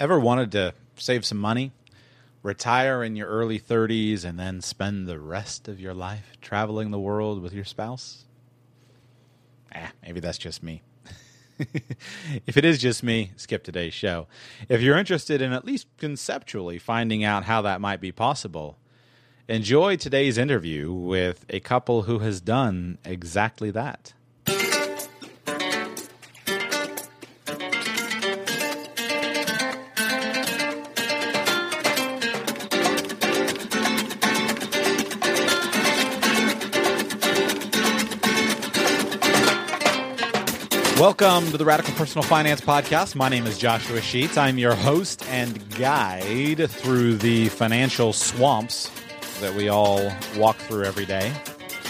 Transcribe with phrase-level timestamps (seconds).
[0.00, 1.72] Ever wanted to save some money?
[2.42, 7.00] Retire in your early 30s and then spend the rest of your life traveling the
[7.00, 8.24] world with your spouse?
[9.72, 10.82] Eh, maybe that's just me.
[12.46, 14.28] if it is just me, skip today's show.
[14.68, 18.78] If you're interested in at least conceptually finding out how that might be possible,
[19.48, 24.12] enjoy today's interview with a couple who has done exactly that.
[40.98, 43.14] Welcome to the Radical Personal Finance Podcast.
[43.14, 44.36] My name is Joshua Sheats.
[44.36, 48.90] I'm your host and guide through the financial swamps
[49.40, 51.32] that we all walk through every day.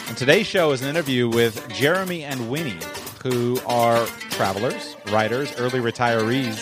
[0.09, 2.77] And today's show is an interview with Jeremy and Winnie,
[3.23, 6.59] who are travelers, writers, early retirees.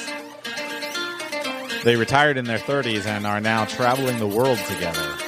[1.82, 5.25] They retired in their 30s and are now traveling the world together.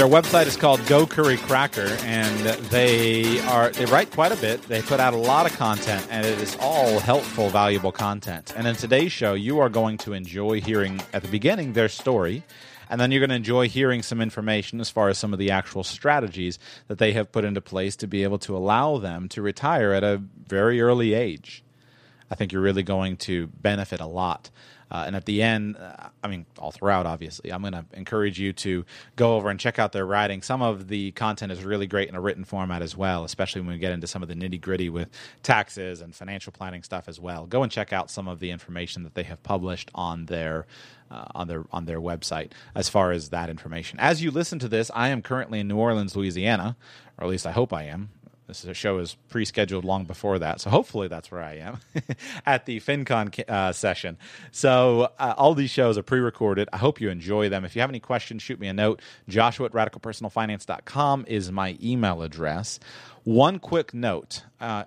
[0.00, 4.62] Their website is called Go Curry Cracker, and they are they write quite a bit.
[4.62, 8.54] They put out a lot of content, and it is all helpful, valuable content.
[8.56, 12.44] And in today's show, you are going to enjoy hearing at the beginning their story,
[12.88, 15.50] and then you're going to enjoy hearing some information as far as some of the
[15.50, 19.42] actual strategies that they have put into place to be able to allow them to
[19.42, 21.62] retire at a very early age.
[22.30, 24.48] I think you're really going to benefit a lot.
[24.90, 28.40] Uh, and at the end, uh, I mean, all throughout, obviously, I'm going to encourage
[28.40, 28.84] you to
[29.16, 30.42] go over and check out their writing.
[30.42, 33.70] Some of the content is really great in a written format as well, especially when
[33.70, 35.08] we get into some of the nitty gritty with
[35.42, 37.46] taxes and financial planning stuff as well.
[37.46, 40.66] Go and check out some of the information that they have published on their.
[41.12, 43.98] Uh, on their on their website as far as that information.
[43.98, 46.76] As you listen to this, I am currently in New Orleans, Louisiana,
[47.18, 48.10] or at least I hope I am.
[48.50, 51.78] This show is pre-scheduled long before that, so hopefully that's where I am
[52.46, 54.18] at the FinCon uh, session.
[54.50, 56.68] So uh, all these shows are pre-recorded.
[56.72, 57.64] I hope you enjoy them.
[57.64, 59.00] If you have any questions, shoot me a note.
[59.28, 62.80] Joshua at radicalpersonalfinance.com is my email address.
[63.24, 64.44] One quick note.
[64.60, 64.84] Uh,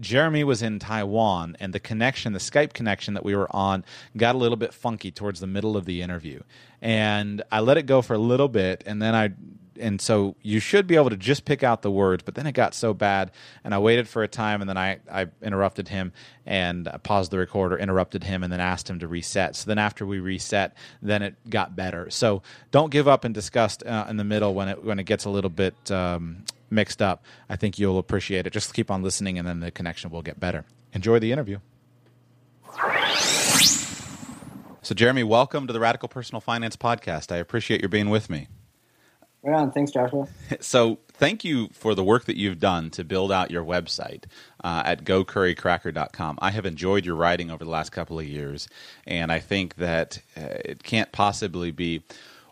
[0.00, 3.84] Jeremy was in Taiwan, and the connection, the Skype connection that we were on,
[4.16, 6.40] got a little bit funky towards the middle of the interview.
[6.82, 9.30] And I let it go for a little bit, and then I
[9.78, 12.22] and so you should be able to just pick out the words.
[12.22, 13.30] But then it got so bad,
[13.62, 16.12] and I waited for a time, and then I, I interrupted him
[16.46, 19.56] and I paused the recorder, interrupted him, and then asked him to reset.
[19.56, 22.10] So then after we reset, then it got better.
[22.10, 25.24] So don't give up in disgust uh, in the middle when it when it gets
[25.24, 27.24] a little bit um, mixed up.
[27.48, 28.52] I think you'll appreciate it.
[28.52, 30.64] Just keep on listening, and then the connection will get better.
[30.92, 31.58] Enjoy the interview.
[34.82, 37.32] So, Jeremy, welcome to the Radical Personal Finance Podcast.
[37.32, 38.48] I appreciate your being with me.
[39.44, 39.72] Right on.
[39.72, 40.26] Thanks, Joshua.
[40.60, 44.24] So, thank you for the work that you've done to build out your website
[44.64, 46.38] uh, at gocurrycracker.com.
[46.40, 48.68] I have enjoyed your writing over the last couple of years,
[49.06, 52.04] and I think that uh, it can't possibly be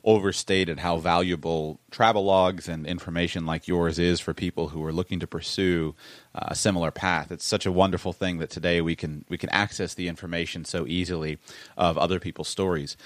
[0.04, 5.20] overstated how valuable travel logs and information like yours is for people who are looking
[5.20, 5.94] to pursue
[6.34, 7.30] uh, a similar path.
[7.30, 10.86] It's such a wonderful thing that today we can we can access the information so
[10.86, 11.38] easily
[11.76, 12.96] of other people's stories.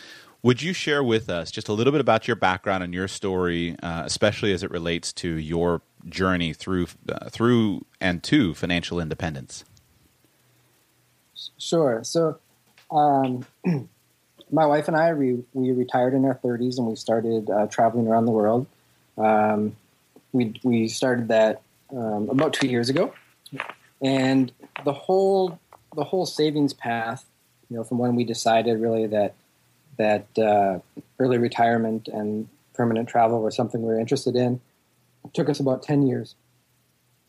[0.46, 3.74] Would you share with us just a little bit about your background and your story,
[3.82, 9.64] uh, especially as it relates to your journey through uh, through and to financial independence?
[11.58, 12.04] Sure.
[12.04, 12.38] So,
[12.92, 13.44] um,
[14.52, 18.06] my wife and I we we retired in our 30s and we started uh, traveling
[18.06, 18.68] around the world.
[19.18, 19.74] Um,
[20.30, 21.60] we we started that
[21.90, 23.12] um, about two years ago,
[24.00, 24.52] and
[24.84, 25.58] the whole
[25.96, 27.24] the whole savings path,
[27.68, 29.34] you know, from when we decided really that
[29.98, 30.78] that uh,
[31.18, 34.60] early retirement and permanent travel were something we were interested in.
[35.24, 36.34] It took us about 10 years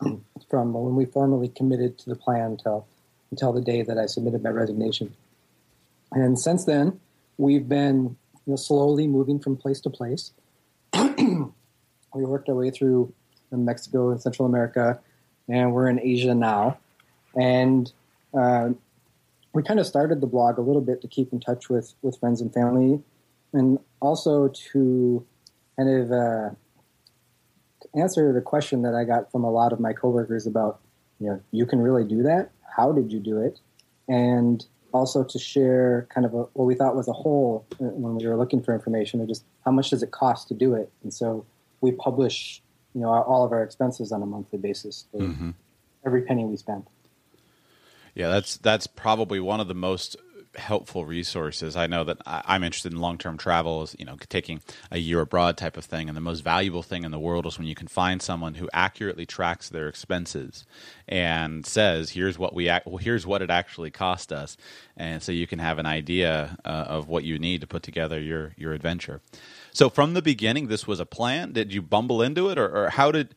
[0.50, 2.86] from when we formally committed to the plan until,
[3.30, 5.14] until the day that I submitted my resignation.
[6.12, 7.00] And since then,
[7.36, 8.16] we've been
[8.46, 10.32] you know, slowly moving from place to place.
[10.94, 11.44] we
[12.14, 13.12] worked our way through
[13.50, 15.00] Mexico and Central America,
[15.48, 16.78] and we're in Asia now.
[17.34, 17.90] And
[18.34, 18.70] uh,
[19.54, 22.18] we kind of started the blog a little bit to keep in touch with with
[22.18, 23.00] friends and family,
[23.52, 25.26] and also to
[25.76, 26.50] kind of uh,
[27.94, 30.80] answer the question that I got from a lot of my coworkers about,
[31.20, 32.50] you know, you can really do that.
[32.76, 33.60] How did you do it?
[34.08, 38.16] And also to share kind of a, what we thought was a whole uh, when
[38.16, 40.90] we were looking for information or just how much does it cost to do it.
[41.02, 41.44] And so
[41.80, 42.62] we publish,
[42.94, 45.06] you know, all of our expenses on a monthly basis.
[45.14, 45.50] Mm-hmm.
[46.06, 46.84] Every penny we spend.
[48.18, 50.16] Yeah, that's that's probably one of the most
[50.56, 51.76] helpful resources.
[51.76, 54.60] I know that I'm interested in long term travel, you know, taking
[54.90, 56.08] a year abroad type of thing.
[56.08, 58.68] And the most valuable thing in the world is when you can find someone who
[58.72, 60.66] accurately tracks their expenses
[61.06, 64.56] and says, "Here's what we well, here's what it actually cost us,"
[64.96, 68.18] and so you can have an idea uh, of what you need to put together
[68.18, 69.20] your your adventure.
[69.72, 71.52] So from the beginning, this was a plan.
[71.52, 73.36] Did you bumble into it, or, or how did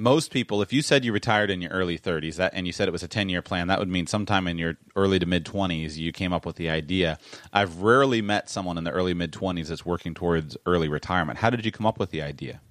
[0.00, 2.88] most people, if you said you retired in your early 30s that, and you said
[2.88, 5.44] it was a 10 year plan, that would mean sometime in your early to mid
[5.44, 7.18] 20s you came up with the idea.
[7.52, 11.38] I've rarely met someone in the early mid 20s that's working towards early retirement.
[11.38, 12.62] How did you come up with the idea?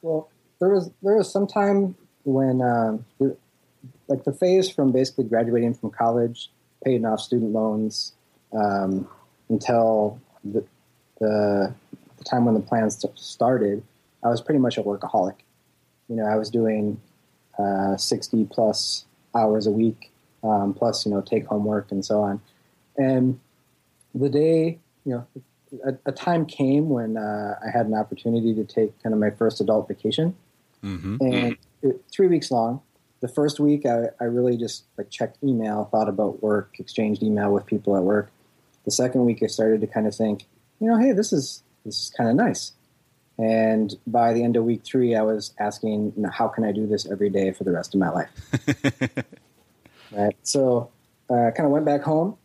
[0.00, 0.30] Well,
[0.60, 1.94] there was there was some time
[2.24, 2.96] when, uh,
[4.08, 6.50] like the phase from basically graduating from college,
[6.82, 8.14] paying off student loans,
[8.52, 9.06] um,
[9.50, 10.64] until the,
[11.20, 11.74] the,
[12.16, 13.82] the time when the plan started,
[14.22, 15.34] I was pretty much a workaholic
[16.08, 17.00] you know, I was doing
[17.58, 19.04] uh, 60 plus
[19.34, 20.10] hours a week,
[20.42, 22.40] um, plus, you know, take home work and so on.
[22.96, 23.40] And
[24.14, 25.26] the day, you know,
[25.84, 29.30] a, a time came when uh, I had an opportunity to take kind of my
[29.30, 30.36] first adult vacation.
[30.84, 31.16] Mm-hmm.
[31.20, 32.80] And it, three weeks long.
[33.20, 37.52] The first week, I, I really just like checked email, thought about work, exchanged email
[37.52, 38.30] with people at work.
[38.84, 40.44] The second week, I started to kind of think,
[40.78, 42.72] you know, hey, this is this is kind of nice.
[43.38, 46.72] And by the end of week three, I was asking, you know, how can I
[46.72, 48.30] do this every day for the rest of my life?
[50.12, 50.36] right.
[50.42, 50.90] So
[51.28, 52.36] I uh, kind of went back home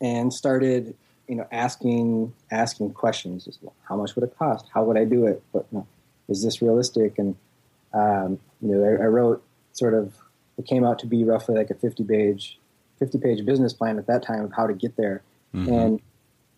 [0.00, 0.96] and started,
[1.28, 3.44] you know, asking asking questions.
[3.44, 4.66] Just, well, how much would it cost?
[4.74, 5.42] How would I do it?
[5.52, 5.86] But you know,
[6.28, 7.18] is this realistic?
[7.18, 7.36] And
[7.94, 10.14] um, you know, I, I, wrote sort of
[10.58, 12.58] it came out to be roughly like a fifty page
[12.98, 15.22] fifty page business plan at that time of how to get there.
[15.54, 15.72] Mm-hmm.
[15.72, 16.00] And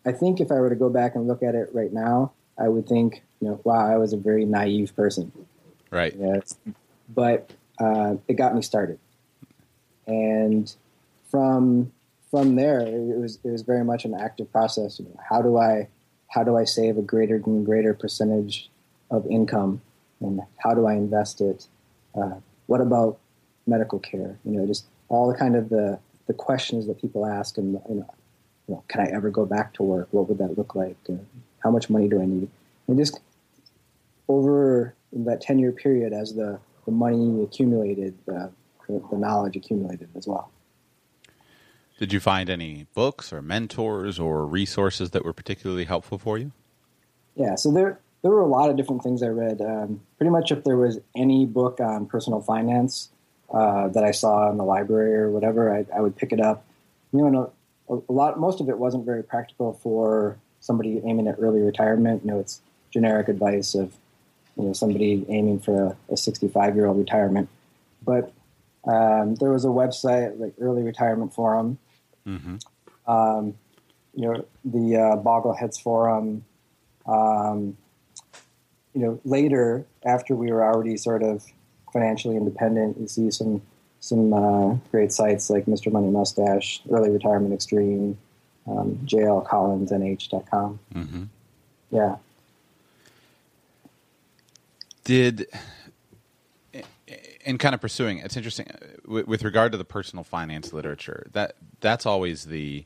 [0.05, 2.67] I think if I were to go back and look at it right now, I
[2.67, 5.31] would think, you know, wow, I was a very naive person.
[5.89, 6.15] Right.
[7.09, 8.99] But uh, it got me started,
[10.07, 10.73] and
[11.29, 11.91] from
[12.31, 14.99] from there, it was it was very much an active process.
[14.99, 15.87] You know, how do I
[16.29, 18.69] how do I save a greater and greater percentage
[19.11, 19.81] of income,
[20.19, 21.67] and how do I invest it?
[22.15, 22.35] Uh,
[22.67, 23.19] what about
[23.67, 24.39] medical care?
[24.45, 27.95] You know, just all the kind of the the questions that people ask, and you
[27.95, 28.13] know,
[28.67, 30.07] you know, can I ever go back to work?
[30.11, 30.97] What would that look like?
[31.07, 31.17] Uh,
[31.63, 32.49] how much money do I need?
[32.87, 33.19] And just
[34.27, 38.51] over that 10 year period, as the, the money accumulated, the,
[38.87, 40.51] the knowledge accumulated as well.
[41.99, 46.51] Did you find any books or mentors or resources that were particularly helpful for you?
[47.35, 49.61] Yeah, so there there were a lot of different things I read.
[49.61, 53.09] Um, pretty much, if there was any book on personal finance
[53.53, 56.65] uh, that I saw in the library or whatever, I, I would pick it up.
[57.11, 57.51] You know,
[57.89, 62.23] a, a, lot, most of it wasn't very practical for somebody aiming at early retirement.
[62.23, 63.93] You know, it's generic advice of
[64.57, 67.49] you know somebody aiming for a 65 year old retirement.
[68.03, 68.31] But
[68.85, 71.77] um, there was a website like Early Retirement Forum.
[72.27, 72.57] Mm-hmm.
[73.11, 73.55] Um,
[74.15, 76.45] you know, the uh, Bogleheads Forum.
[77.05, 77.77] Um,
[78.93, 81.43] you know, later after we were already sort of
[81.91, 83.61] financially independent, you see some
[83.99, 85.91] some uh, great sites like Mr.
[85.91, 88.17] Money Mustache, Early Retirement Extreme,
[88.67, 90.79] um, jlcollinsnh.com.
[90.93, 91.23] Mm-hmm.
[91.91, 92.15] Yeah.
[95.03, 95.47] Did
[97.45, 98.67] in kind of pursuing it's interesting
[99.05, 102.85] with, with regard to the personal finance literature that that's always the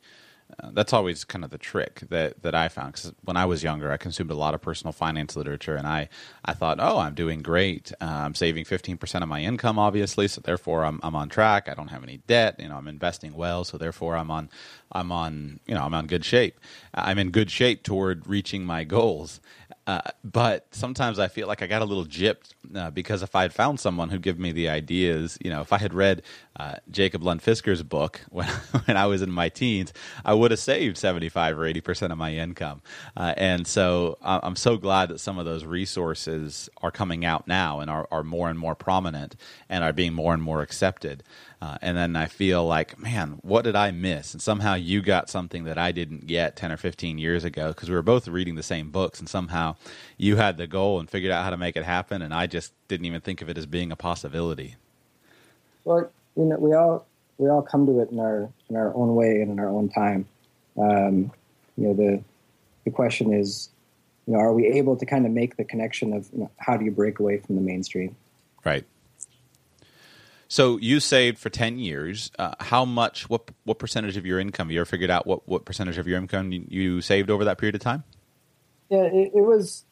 [0.71, 2.93] that's always kind of the trick that, that I found.
[2.93, 6.09] Because when I was younger, I consumed a lot of personal finance literature, and I,
[6.45, 7.91] I thought, oh, I'm doing great.
[8.01, 11.69] Uh, I'm saving 15% of my income, obviously, so therefore I'm, I'm on track.
[11.69, 12.55] I don't have any debt.
[12.59, 14.49] You know, I'm investing well, so therefore I'm on,
[14.91, 16.59] I'm on, you know, I'm on good shape.
[16.93, 19.39] I'm in good shape toward reaching my goals.
[19.87, 23.43] Uh, but sometimes I feel like I got a little gypped uh, because if I
[23.43, 26.23] had found someone who'd give me the ideas, you know, if I had read
[26.57, 28.47] uh, Jacob Lund Fisker's book when
[28.85, 29.93] when I was in my teens,
[30.25, 32.81] I would have saved seventy five or eighty percent of my income.
[33.15, 37.79] Uh, and so I'm so glad that some of those resources are coming out now
[37.79, 39.37] and are, are more and more prominent
[39.69, 41.23] and are being more and more accepted.
[41.59, 44.33] Uh, and then I feel like, man, what did I miss?
[44.33, 47.89] And somehow you got something that I didn't get 10 or 15 years ago because
[47.89, 49.19] we were both reading the same books.
[49.19, 49.75] And somehow
[50.17, 52.21] you had the goal and figured out how to make it happen.
[52.21, 54.75] And I just didn't even think of it as being a possibility.
[55.83, 57.07] Well, you know, we all,
[57.39, 59.89] we all come to it in our, in our own way and in our own
[59.89, 60.27] time.
[60.77, 61.31] Um,
[61.75, 62.23] you know, the,
[62.85, 63.69] the question is,
[64.27, 66.77] you know, are we able to kind of make the connection of you know, how
[66.77, 68.15] do you break away from the mainstream?
[68.63, 68.85] Right.
[70.47, 72.31] So you saved for ten years.
[72.39, 73.29] Uh, how much?
[73.29, 74.71] What what percentage of your income?
[74.71, 77.57] You ever figured out what, what percentage of your income you, you saved over that
[77.57, 78.03] period of time?
[78.89, 79.83] Yeah, it, it was.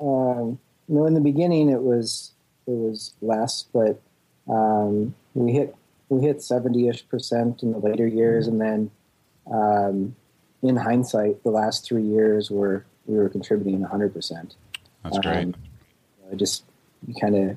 [0.00, 0.58] Um,
[0.88, 2.32] you know, in the beginning, it was
[2.66, 4.00] it was less, but
[4.48, 5.74] um, we hit
[6.08, 8.90] we hit seventy ish percent in the later years, and then
[9.50, 10.14] um,
[10.62, 14.56] in hindsight, the last three years were we were contributing one hundred percent.
[15.02, 15.44] That's great.
[15.44, 15.54] Um,
[16.30, 16.64] I just
[17.20, 17.56] kind of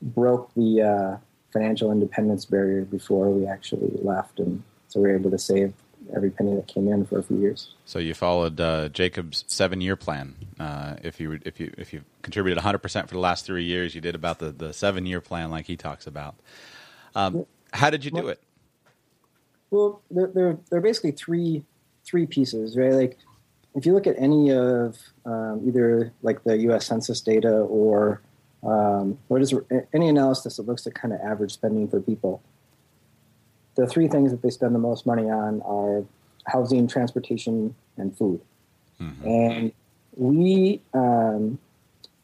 [0.00, 1.16] broke the uh,
[1.54, 5.72] financial independence barrier before we actually left, and so we were able to save
[6.14, 7.74] every penny that came in for a few years.
[7.86, 10.34] So you followed uh, Jacob's seven-year plan.
[10.60, 13.94] Uh, if you if you if you contributed 100 percent for the last three years,
[13.94, 16.34] you did about the, the seven-year plan, like he talks about.
[17.14, 18.42] Um, how did you do it?
[19.70, 21.64] Well, there, there, there are basically three
[22.04, 22.92] three pieces, right?
[22.92, 23.18] Like
[23.74, 26.86] if you look at any of um, either like the U.S.
[26.86, 28.20] Census data or
[28.64, 29.54] um, what is
[29.92, 32.42] any analysis that looks at kind of average spending for people.
[33.76, 36.04] The three things that they spend the most money on are
[36.46, 38.40] housing, transportation, and food.
[39.00, 39.28] Mm-hmm.
[39.28, 39.72] And
[40.16, 41.58] we um,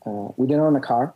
[0.06, 1.12] uh, we didn't own a car.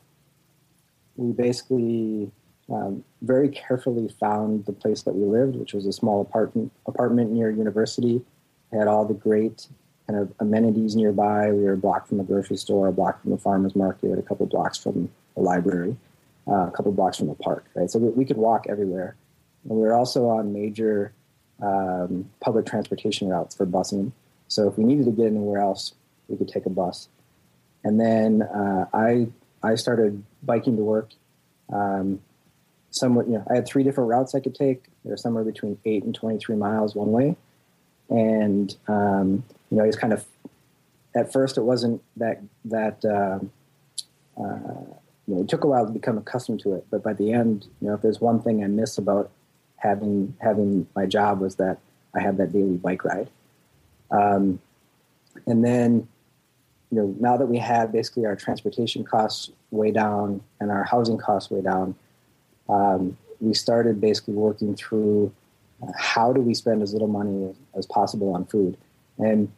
[1.16, 2.30] We basically
[2.70, 7.30] um, very carefully found the place that we lived, which was a small apartment apartment
[7.30, 8.22] near university.
[8.72, 9.68] It had all the great
[10.06, 11.50] kind of amenities nearby.
[11.50, 14.22] We were a block from the grocery store, a block from the farmer's market, a
[14.22, 15.96] couple blocks from the library,
[16.46, 17.90] uh, a couple blocks from the park, right?
[17.90, 19.16] So we, we, could walk everywhere.
[19.64, 21.12] And we were also on major
[21.62, 24.12] um, public transportation routes for busing.
[24.48, 25.94] So if we needed to get anywhere else,
[26.28, 27.08] we could take a bus.
[27.82, 29.28] And then uh, I
[29.62, 31.10] I started biking to work.
[31.72, 32.20] Um,
[32.90, 34.84] somewhat, you know, I had three different routes I could take.
[35.04, 37.36] They're somewhere between eight and twenty three miles one way.
[38.10, 39.44] And um,
[39.74, 40.24] you know, he's kind of
[41.16, 43.40] at first it wasn't that that uh,
[44.40, 44.84] uh,
[45.26, 46.86] you know, it took a while to become accustomed to it.
[46.92, 49.32] But by the end, you know, if there's one thing I miss about
[49.78, 51.78] having having my job was that
[52.14, 53.30] I had that daily bike ride.
[54.12, 54.60] Um,
[55.44, 56.06] and then,
[56.92, 61.18] you know, now that we had basically our transportation costs way down and our housing
[61.18, 61.96] costs way down,
[62.68, 65.32] um, we started basically working through
[65.82, 68.76] uh, how do we spend as little money as possible on food.
[69.18, 69.50] And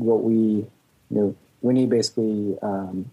[0.00, 0.66] what we, you
[1.10, 3.10] know, Winnie basically, um,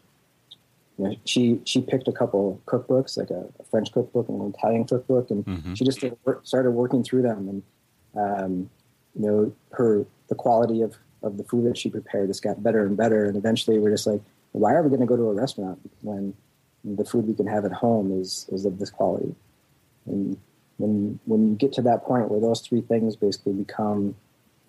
[0.97, 4.53] you know, she she picked a couple cookbooks, like a, a French cookbook and an
[4.57, 5.73] Italian cookbook, and mm-hmm.
[5.73, 7.49] she just started, started, working through them.
[7.49, 7.63] And
[8.15, 8.69] um,
[9.15, 12.85] you know, her the quality of of the food that she prepared just got better
[12.85, 13.25] and better.
[13.25, 14.21] And eventually, we're just like,
[14.53, 16.33] why are we going to go to a restaurant when
[16.83, 19.35] the food we can have at home is is of this quality?
[20.05, 20.37] And
[20.77, 24.15] when when you get to that point where those three things basically become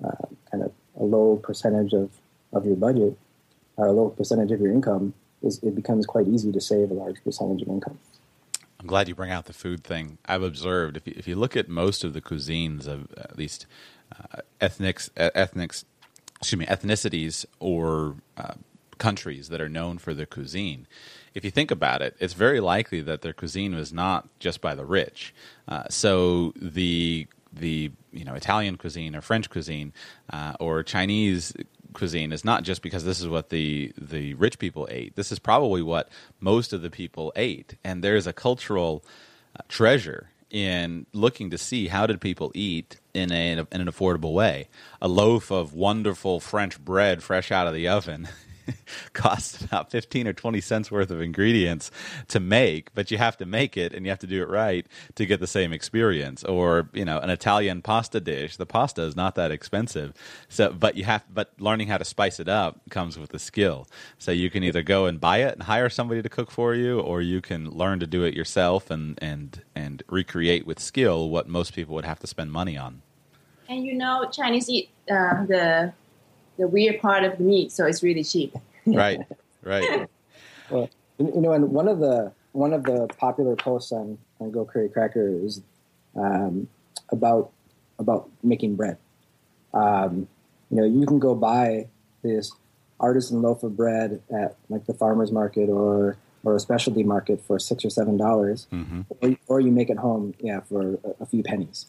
[0.04, 2.10] uh, kind of a low percentage of,
[2.52, 3.16] of your budget
[3.76, 6.94] or a low percentage of your income, is, it becomes quite easy to save a
[6.94, 7.98] large percentage of income.
[8.80, 10.18] I'm glad you bring out the food thing.
[10.26, 13.66] I've observed if you, if you look at most of the cuisines of at least
[14.12, 15.84] uh, ethnics, ethnics,
[16.40, 18.54] excuse me, ethnicities or uh,
[18.98, 20.86] countries that are known for their cuisine.
[21.34, 24.74] If you think about it, it's very likely that their cuisine was not just by
[24.74, 25.34] the rich.
[25.66, 27.26] Uh, so the
[27.58, 29.92] the you know Italian cuisine or French cuisine
[30.32, 31.54] uh, or Chinese
[31.92, 35.16] cuisine is not just because this is what the the rich people ate.
[35.16, 36.08] This is probably what
[36.40, 39.04] most of the people ate, and there's a cultural
[39.56, 44.32] uh, treasure in looking to see how did people eat in, a, in an affordable
[44.32, 44.68] way.
[45.00, 48.28] A loaf of wonderful French bread fresh out of the oven
[49.12, 51.90] costs about 15 or 20 cents worth of ingredients
[52.28, 54.86] to make, but you have to make it and you have to do it right
[55.14, 56.44] to get the same experience.
[56.44, 60.12] Or, you know, an Italian pasta dish, the pasta is not that expensive.
[60.48, 63.86] So, but you have, but learning how to spice it up comes with the skill.
[64.18, 67.00] So you can either go and buy it and hire somebody to cook for you,
[67.00, 71.48] or you can learn to do it yourself and, and, and recreate with skill what
[71.48, 73.02] most people would have to spend money on.
[73.68, 75.92] And you know, Chinese eat uh, the
[76.58, 78.54] the weird part of the meat, so it's really cheap.
[78.86, 79.20] right,
[79.62, 80.08] right.
[80.70, 84.64] Well, you know, and one of the one of the popular posts on on Go
[84.64, 85.62] Curry Cracker is
[86.16, 86.68] um,
[87.10, 87.50] about
[87.98, 88.98] about making bread.
[89.74, 90.28] Um,
[90.70, 91.86] you know, you can go buy
[92.22, 92.52] this
[93.00, 97.58] artisan loaf of bread at like the farmer's market or or a specialty market for
[97.58, 99.02] six or seven dollars, mm-hmm.
[99.20, 101.86] or, or, you make it home, yeah, for a, a few pennies,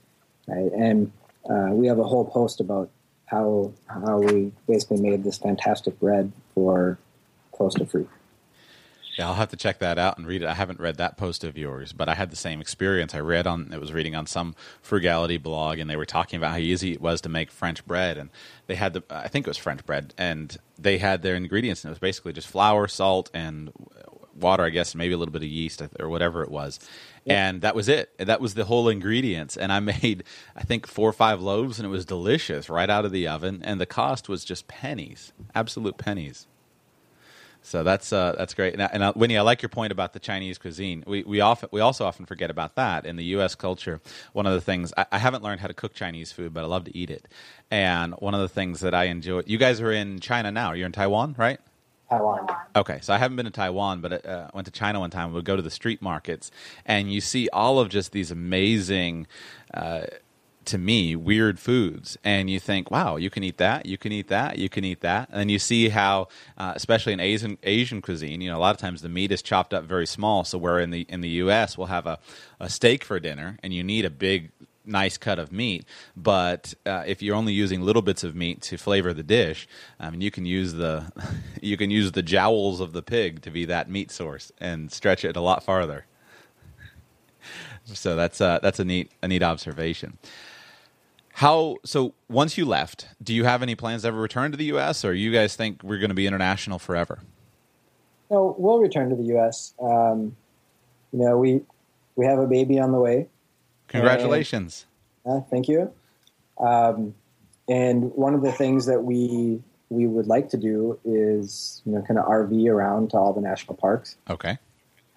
[0.48, 0.72] right?
[0.72, 1.12] And
[1.50, 2.90] uh, we have a whole post about
[3.30, 6.98] how how we basically made this fantastic bread for
[7.52, 8.08] close to free.
[9.18, 10.48] Yeah, I'll have to check that out and read it.
[10.48, 13.14] I haven't read that post of yours, but I had the same experience.
[13.14, 16.52] I read on, it was reading on some frugality blog, and they were talking about
[16.52, 18.30] how easy it was to make French bread, and
[18.68, 21.90] they had the, I think it was French bread, and they had their ingredients, and
[21.90, 23.74] it was basically just flour, salt, and
[24.39, 26.79] water, I guess, maybe a little bit of yeast or whatever it was.
[27.25, 28.12] And that was it.
[28.17, 29.58] That was the whole ingredients.
[29.58, 30.24] And I made,
[30.55, 33.62] I think, four or five loaves, and it was delicious right out of the oven.
[33.63, 36.48] And the cost was just pennies, absolute pennies.
[37.62, 38.74] So that's uh, that's great.
[38.74, 41.03] And, and uh, Winnie, I like your point about the Chinese cuisine.
[41.05, 43.55] We we often we also often forget about that in the U.S.
[43.55, 44.01] culture.
[44.34, 46.67] One of the things I, I, haven't learned how to cook Chinese food, but I
[46.67, 47.27] love to eat it.
[47.69, 49.43] And one of the things that I enjoy.
[49.46, 50.72] You guys are in China now.
[50.72, 51.60] You're in Taiwan, right?
[52.10, 52.48] Taiwan.
[52.75, 55.30] Okay, so I haven't been to Taiwan, but uh, went to China one time.
[55.30, 56.51] We would go to the street markets,
[56.86, 59.28] and you see all of just these amazing.
[59.74, 60.01] Uh,
[60.66, 64.28] to me, weird foods, and you think, "Wow, you can eat that, you can eat
[64.28, 66.28] that, you can eat that," and you see how,
[66.60, 69.42] uh, especially in Asian Asian cuisine, you know, a lot of times the meat is
[69.42, 70.44] chopped up very small.
[70.44, 71.75] So where in the in the U.S.
[71.75, 72.20] we'll have a,
[72.60, 74.51] a steak for dinner, and you need a big
[74.89, 75.86] nice cut of meat.
[76.17, 79.67] But uh, if you're only using little bits of meat to flavor the dish,
[80.00, 81.12] I mean, you can use the
[81.62, 85.24] you can use the jowls of the pig to be that meat source and stretch
[85.24, 86.05] it a lot farther.
[87.86, 90.17] So that's uh, that's a neat a neat observation.
[91.34, 92.13] How so?
[92.27, 95.05] Once you left, do you have any plans to ever return to the U.S.
[95.05, 97.19] or you guys think we're going to be international forever?
[98.29, 99.74] No, we'll return to the U.S.
[99.81, 100.36] Um,
[101.12, 101.62] you know, we
[102.15, 103.27] we have a baby on the way.
[103.89, 104.86] Congratulations!
[105.25, 105.91] And, uh, thank you.
[106.58, 107.13] Um,
[107.67, 112.01] and one of the things that we we would like to do is you know
[112.01, 114.15] kind of RV around to all the national parks.
[114.29, 114.58] Okay.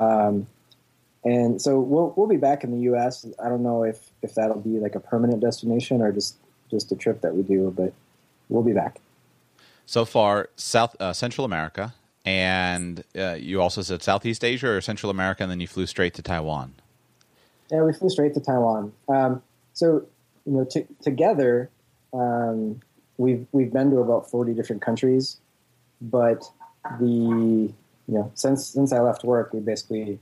[0.01, 0.47] Um,
[1.25, 3.27] and so we'll we'll be back in the U.S.
[3.43, 6.37] I don't know if if that'll be like a permanent destination or just
[6.71, 7.93] just a trip that we do, but
[8.49, 9.01] we'll be back.
[9.87, 15.11] So far, South uh, Central America, and uh, you also said Southeast Asia or Central
[15.11, 16.75] America, and then you flew straight to Taiwan.
[17.73, 18.93] Yeah, we flew straight to Taiwan.
[19.09, 20.05] Um, so
[20.45, 21.71] you know, t- together,
[22.13, 22.83] um,
[23.17, 25.39] we've we've been to about forty different countries,
[26.03, 26.45] but
[27.01, 27.75] the you
[28.07, 30.19] know since since I left work, we basically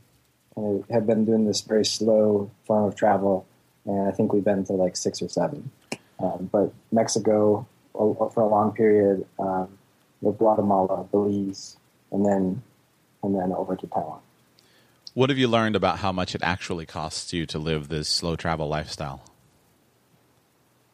[0.54, 3.46] kind of have been doing this very slow form of travel,
[3.84, 5.72] and I think we've been to like six or seven.
[6.20, 9.76] Um, but Mexico for a long period, um,
[10.22, 11.76] Guatemala, Belize,
[12.12, 12.62] and then
[13.24, 14.20] and then over to Taiwan.
[15.14, 18.36] What have you learned about how much it actually costs you to live this slow
[18.36, 19.24] travel lifestyle?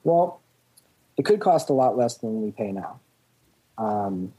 [0.04, 0.40] Well,
[1.16, 3.00] it could cost a lot less than we pay now.
[3.78, 4.32] Um,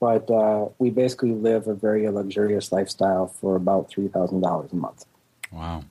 [0.00, 4.76] but uh, we basically live a very luxurious lifestyle for about three thousand dollars a
[4.76, 5.04] month.
[5.50, 5.84] Wow.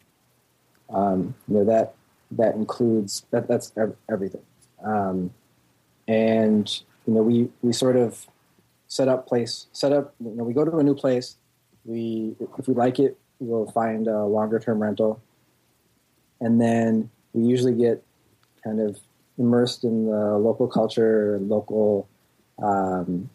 [0.90, 1.96] Um, you know that
[2.32, 3.74] that includes that that's
[4.10, 4.44] everything,
[4.84, 5.32] um,
[6.08, 8.26] and you know we we sort of
[8.88, 10.16] set up place set up.
[10.24, 11.36] You know we go to a new place.
[11.88, 15.22] We if we like it, we'll find a longer term rental,
[16.40, 18.04] and then we usually get
[18.64, 19.00] kind of
[19.40, 22.08] immersed in the local culture, local
[22.62, 23.30] um,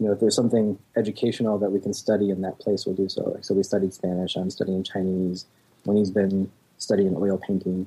[0.00, 3.08] you know, if there's something educational that we can study in that place, we'll do
[3.08, 3.22] so.
[3.34, 4.34] Like, so we studied Spanish.
[4.34, 5.44] I'm studying Chinese.
[5.84, 7.86] Winnie's been studying oil painting,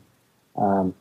[0.56, 0.94] um,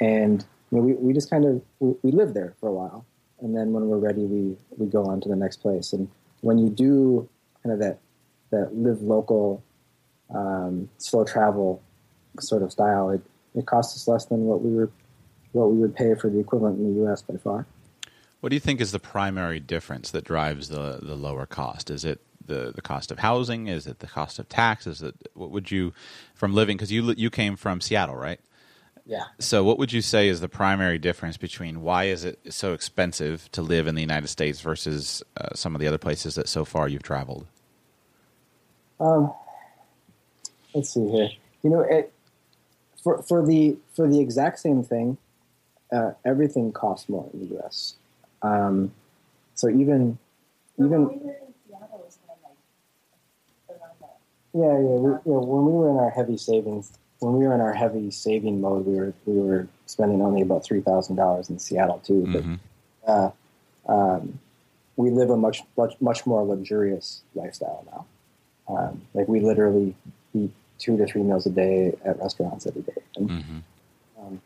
[0.00, 3.04] and you know, we we just kind of we, we live there for a while,
[3.40, 5.92] and then when we're ready, we we go on to the next place.
[5.92, 6.08] And
[6.40, 7.28] when you do
[7.62, 7.98] kind of that
[8.54, 9.62] that live local,
[10.34, 11.82] um, slow travel
[12.40, 13.20] sort of style, it
[13.54, 14.90] it costs us less than what we were
[15.52, 17.22] what we would pay for the equivalent in the U.S.
[17.22, 17.66] by far.
[18.40, 21.90] What do you think is the primary difference that drives the, the lower cost?
[21.90, 23.68] Is it the, the cost of housing?
[23.68, 24.96] Is it the cost of taxes?
[24.96, 25.94] Is it, what would you,
[26.34, 28.40] from living, because you, you came from Seattle, right?
[29.06, 29.24] Yeah.
[29.38, 33.50] So, what would you say is the primary difference between why is it so expensive
[33.52, 36.64] to live in the United States versus uh, some of the other places that so
[36.64, 37.46] far you've traveled?
[39.00, 39.32] Um,
[40.74, 41.30] let's see here.
[41.62, 42.12] You know, it,
[43.02, 45.18] for for the for the exact same thing,
[45.92, 47.94] uh, everything costs more in the U.S.
[48.42, 48.92] Um,
[49.54, 50.18] so even
[50.78, 51.34] even
[54.54, 54.78] yeah, yeah.
[54.78, 57.74] We, you know, when we were in our heavy savings, when we were in our
[57.74, 62.00] heavy saving mode, we were we were spending only about three thousand dollars in Seattle
[62.04, 62.24] too.
[62.26, 62.54] Mm-hmm.
[63.04, 63.30] But uh,
[63.88, 64.38] um,
[64.96, 68.06] we live a much much much more luxurious lifestyle now.
[68.68, 69.94] Um, like we literally
[70.34, 73.02] eat two to three meals a day at restaurants every day.
[73.16, 73.58] And, mm-hmm.
[74.18, 74.40] um,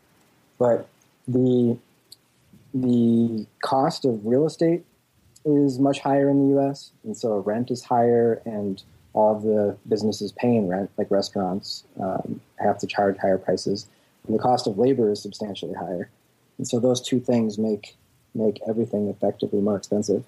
[0.57, 0.87] but
[1.27, 1.77] the
[2.73, 4.85] the cost of real estate
[5.43, 9.75] is much higher in the U.S., and so rent is higher, and all of the
[9.87, 13.87] businesses paying rent, like restaurants, um, have to charge higher prices,
[14.27, 16.09] and the cost of labor is substantially higher,
[16.57, 17.95] and so those two things make
[18.35, 20.23] make everything effectively more expensive.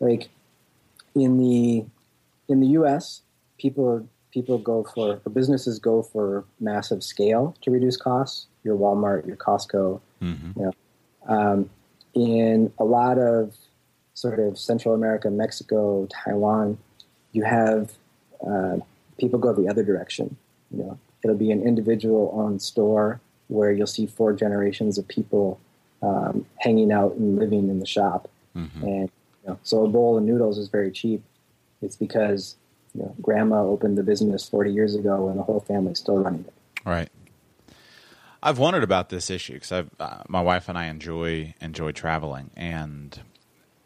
[0.00, 0.28] Like
[1.14, 1.84] in the
[2.48, 3.22] in the U.S.,
[3.58, 8.46] people people go for, for businesses go for massive scale to reduce costs.
[8.64, 10.60] Your Walmart, your Costco, Mm-hmm.
[10.60, 10.72] you know.
[11.28, 11.70] Um,
[12.14, 13.54] in a lot of
[14.14, 16.78] sort of Central America, Mexico, Taiwan,
[17.32, 17.92] you have
[18.46, 18.76] uh,
[19.18, 20.36] people go the other direction.
[20.70, 25.60] You know, it'll be an individual-owned store where you'll see four generations of people
[26.02, 28.30] um, hanging out and living in the shop.
[28.56, 28.82] Mm-hmm.
[28.82, 29.10] And
[29.42, 31.22] you know, so a bowl of noodles is very cheap.
[31.82, 32.56] It's because
[32.96, 36.44] you know, grandma opened the business 40 years ago and the whole family's still running
[36.46, 36.52] it.
[36.84, 37.10] Right.
[38.42, 43.18] I've wondered about this issue because uh, my wife and I enjoy enjoy traveling, and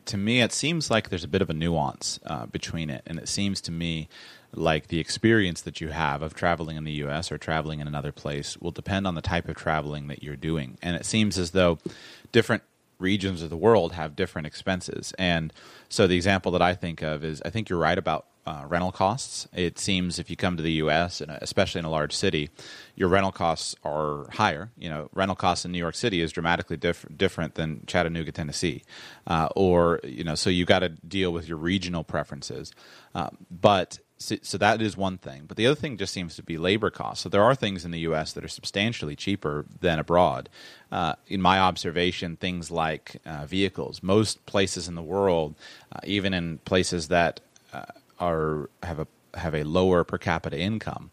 [0.05, 3.18] to me, it seems like there's a bit of a nuance uh, between it, and
[3.18, 4.09] it seems to me
[4.53, 7.33] like the experience that you have of traveling in the U.S.
[7.33, 10.77] or traveling in another place will depend on the type of traveling that you're doing,
[10.83, 11.79] and it seems as though
[12.33, 12.62] different
[13.01, 15.53] regions of the world have different expenses, and
[15.89, 18.91] so the example that I think of is I think you're right about uh, rental
[18.91, 19.47] costs.
[19.55, 21.21] It seems if you come to the U.S.
[21.21, 22.51] and especially in a large city,
[22.95, 24.71] your rental costs are higher.
[24.79, 28.83] You know, rental costs in New York City is dramatically diff- different than Chattanooga, Tennessee,
[29.27, 32.73] uh, or you know, so you got to deal with your regional preferences.
[33.15, 35.44] Uh, but so, so that is one thing.
[35.48, 37.22] But the other thing just seems to be labor costs.
[37.22, 38.35] So there are things in the U.S.
[38.35, 40.50] that are substantially cheaper than abroad.
[40.92, 44.02] Uh, in my observation, things like uh, vehicles.
[44.02, 45.54] Most places in the world,
[45.90, 47.40] uh, even in places that
[47.72, 47.87] uh,
[48.18, 51.11] are have a have a lower per capita income.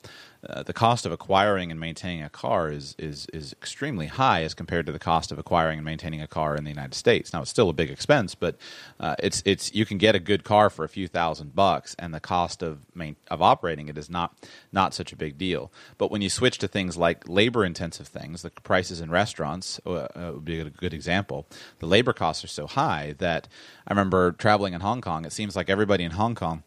[0.47, 4.53] Uh, the cost of acquiring and maintaining a car is, is is extremely high as
[4.53, 7.33] compared to the cost of acquiring and maintaining a car in the United States.
[7.33, 8.55] Now it's still a big expense, but
[8.99, 12.13] uh, it's it's you can get a good car for a few thousand bucks, and
[12.13, 14.35] the cost of main, of operating it is not
[14.71, 15.71] not such a big deal.
[15.97, 19.91] But when you switch to things like labor intensive things, the prices in restaurants uh,
[19.91, 21.47] uh, would be a good example.
[21.79, 23.47] The labor costs are so high that
[23.87, 25.25] I remember traveling in Hong Kong.
[25.25, 26.63] It seems like everybody in Hong Kong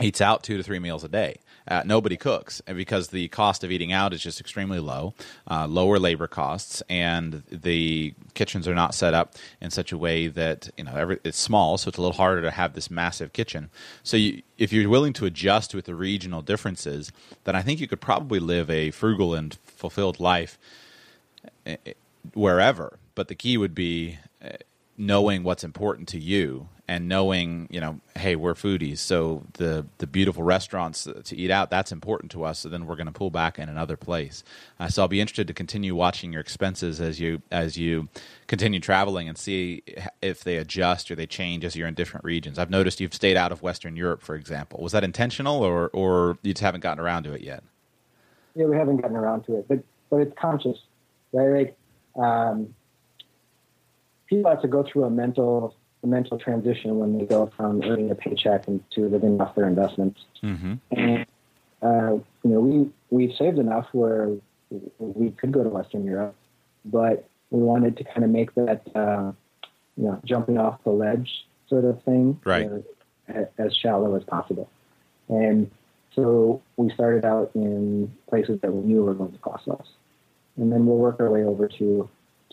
[0.00, 1.36] eats out two to three meals a day.
[1.70, 5.14] Uh, nobody cooks and because the cost of eating out is just extremely low,
[5.48, 10.26] uh, lower labor costs, and the kitchens are not set up in such a way
[10.26, 13.32] that you know every, it's small, so it's a little harder to have this massive
[13.32, 13.70] kitchen.
[14.02, 17.12] So you, if you're willing to adjust with the regional differences,
[17.44, 20.58] then I think you could probably live a frugal and fulfilled life
[21.64, 21.92] eh, eh,
[22.34, 22.98] wherever.
[23.14, 24.50] But the key would be uh,
[24.98, 28.98] knowing what's important to you and knowing you know hey we're foodies.
[28.98, 32.58] So the the beautiful restaurants to eat out that's important to us.
[32.58, 34.42] So then we're going to pull back in another place.
[34.80, 38.08] Uh, so i'll be interested to continue watching your expenses as you as you
[38.48, 39.84] continue traveling and see
[40.20, 42.58] if they adjust or they change as you're in different regions.
[42.58, 44.82] I've noticed you've stayed out of western europe for example.
[44.82, 47.62] Was that intentional or or you just haven't gotten around to it yet?
[48.56, 49.78] Yeah we haven't gotten around to it but
[50.10, 50.78] but it's conscious
[51.32, 51.76] right?
[52.16, 52.74] Like um,
[54.26, 58.10] people have to go through a mental a mental transition when they go from earning
[58.10, 60.20] a paycheck and to living off their investments.
[60.42, 60.74] mm-hmm.
[60.92, 61.26] And
[61.82, 64.30] uh, you know, we we saved enough where
[64.98, 66.34] we could go to Western Europe,
[66.84, 69.32] but we wanted to kind of make that uh,
[69.96, 72.70] you know jumping off the ledge sort of thing Right.
[73.28, 74.68] uh, as shallow as possible.
[75.28, 75.70] And
[76.14, 79.86] so we started out in places that we knew were going to cost less,
[80.56, 82.08] and then we'll work our way over to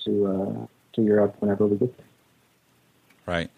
[0.06, 2.07] to uh, to Europe whenever we get there.
[3.28, 3.52] Right.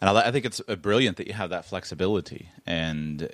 [0.00, 3.28] And I, I think it's uh, brilliant that you have that flexibility and uh,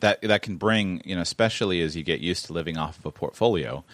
[0.00, 3.04] that that can bring, you know, especially as you get used to living off of
[3.04, 3.84] a portfolio.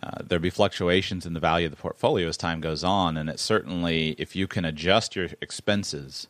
[0.00, 3.28] Uh, there'll be fluctuations in the value of the portfolio as time goes on, and
[3.28, 6.28] it certainly, if you can adjust your expenses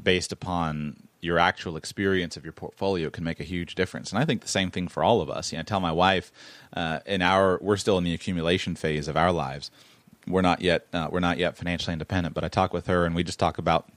[0.00, 4.12] based upon your actual experience of your portfolio, can make a huge difference.
[4.12, 5.52] And I think the same thing for all of us.
[5.52, 6.30] You know, I tell my wife,
[6.74, 9.70] uh, in our we're still in the accumulation phase of our lives
[10.28, 12.34] we're not yet uh, we're not yet financially independent.
[12.34, 13.88] But I talk with her, and we just talk about.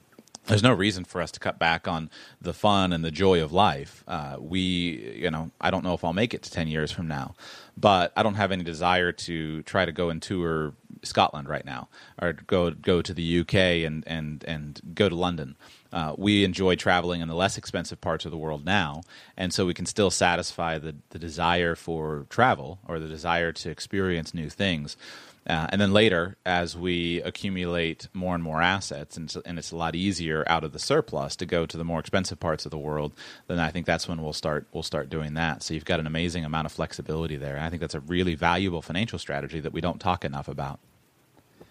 [0.46, 3.52] There's no reason for us to cut back on the fun and the joy of
[3.52, 4.02] life.
[4.08, 7.06] Uh, we, you know, I don't know if I'll make it to ten years from
[7.06, 7.36] now,
[7.76, 11.88] but I don't have any desire to try to go and tour Scotland right now,
[12.20, 13.54] or go go to the UK
[13.86, 15.56] and and and go to London.
[15.92, 19.02] Uh, we enjoy traveling in the less expensive parts of the world now,
[19.36, 23.70] and so we can still satisfy the the desire for travel or the desire to
[23.70, 24.96] experience new things.
[25.44, 29.76] Uh, and then later, as we accumulate more and more assets, and, and it's a
[29.76, 32.78] lot easier out of the surplus to go to the more expensive parts of the
[32.78, 33.12] world,
[33.48, 35.62] then I think that's when we'll start we'll start doing that.
[35.64, 37.56] So you've got an amazing amount of flexibility there.
[37.56, 40.78] And I think that's a really valuable financial strategy that we don't talk enough about.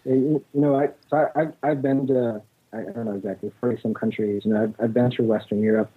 [0.04, 2.42] You know, I, so I, I've been to
[2.74, 5.90] I don't know exactly forty some countries, and I've I've been through Western Europe,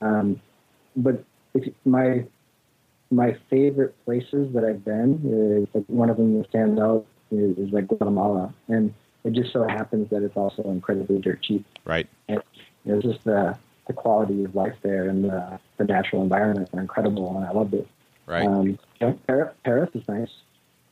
[0.00, 0.40] um,
[0.94, 1.24] but
[1.84, 2.24] my
[3.10, 7.56] my favorite places that I've been is like one of them that stands out is,
[7.58, 11.64] is like Guatemala, and it just so happens that it's also incredibly dirt cheap.
[11.84, 12.08] Right.
[12.28, 12.42] And
[12.84, 13.54] you know, it's just uh,
[13.86, 17.74] the quality of life there and the, the natural environment are incredible, and I loved
[17.74, 17.88] it.
[18.26, 18.46] Right.
[18.46, 18.78] Um,
[19.26, 20.30] Paris, is nice,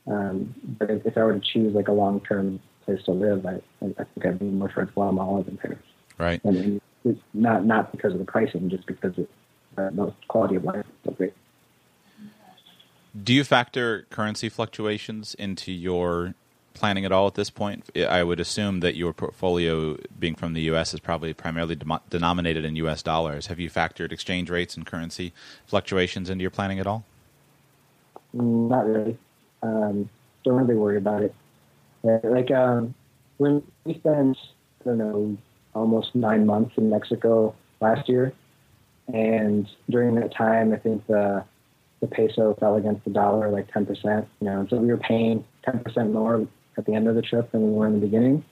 [0.06, 3.60] um, but if, I were to choose like a long term place to live, I,
[3.82, 5.78] I think I'd be more towards Guatemala than Paris.
[6.18, 6.40] right.
[6.44, 9.28] And it's not not because of the pricing, just because it,
[9.76, 11.34] uh, the quality of life is so great.
[13.22, 16.34] Do you factor currency fluctuations into your
[16.74, 17.88] planning at all at this point?
[17.96, 21.78] I would assume that your portfolio, being from the U.S., is probably primarily
[22.10, 23.02] denominated in U.S.
[23.02, 23.46] dollars.
[23.46, 25.32] Have you factored exchange rates and currency
[25.64, 27.04] fluctuations into your planning at all?
[28.34, 29.16] Mm, Not really.
[29.62, 30.10] Um,
[30.44, 31.34] don't really worry about it.
[32.04, 32.94] Uh, Like um,
[33.38, 34.36] when we spent,
[34.80, 35.36] I don't know,
[35.74, 38.32] almost nine months in Mexico last year,
[39.12, 41.44] and during that time, I think the
[42.04, 44.28] the peso fell against the dollar like ten percent.
[44.40, 47.50] You know, so we were paying ten percent more at the end of the trip
[47.52, 48.44] than we were in the beginning.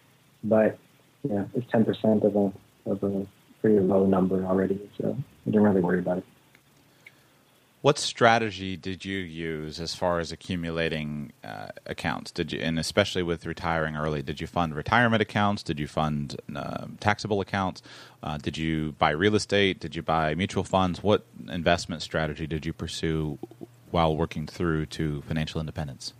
[0.42, 0.78] But
[1.22, 2.52] you know, it's ten percent of a
[2.86, 3.26] of a
[3.60, 4.80] pretty low number already.
[4.98, 6.24] So I didn't really worry about it.
[7.83, 12.31] What strategy did you use as far as accumulating uh, accounts?
[12.31, 15.64] Did you, and especially with retiring early, did you fund retirement accounts?
[15.64, 17.83] Did you fund uh, taxable accounts?
[18.23, 19.81] Uh, did you buy real estate?
[19.81, 21.03] Did you buy mutual funds?
[21.03, 23.37] What investment strategy did you pursue
[23.90, 26.12] while working through to financial independence?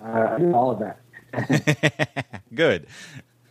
[0.00, 2.40] Uh, I did all of that.
[2.54, 2.86] Good.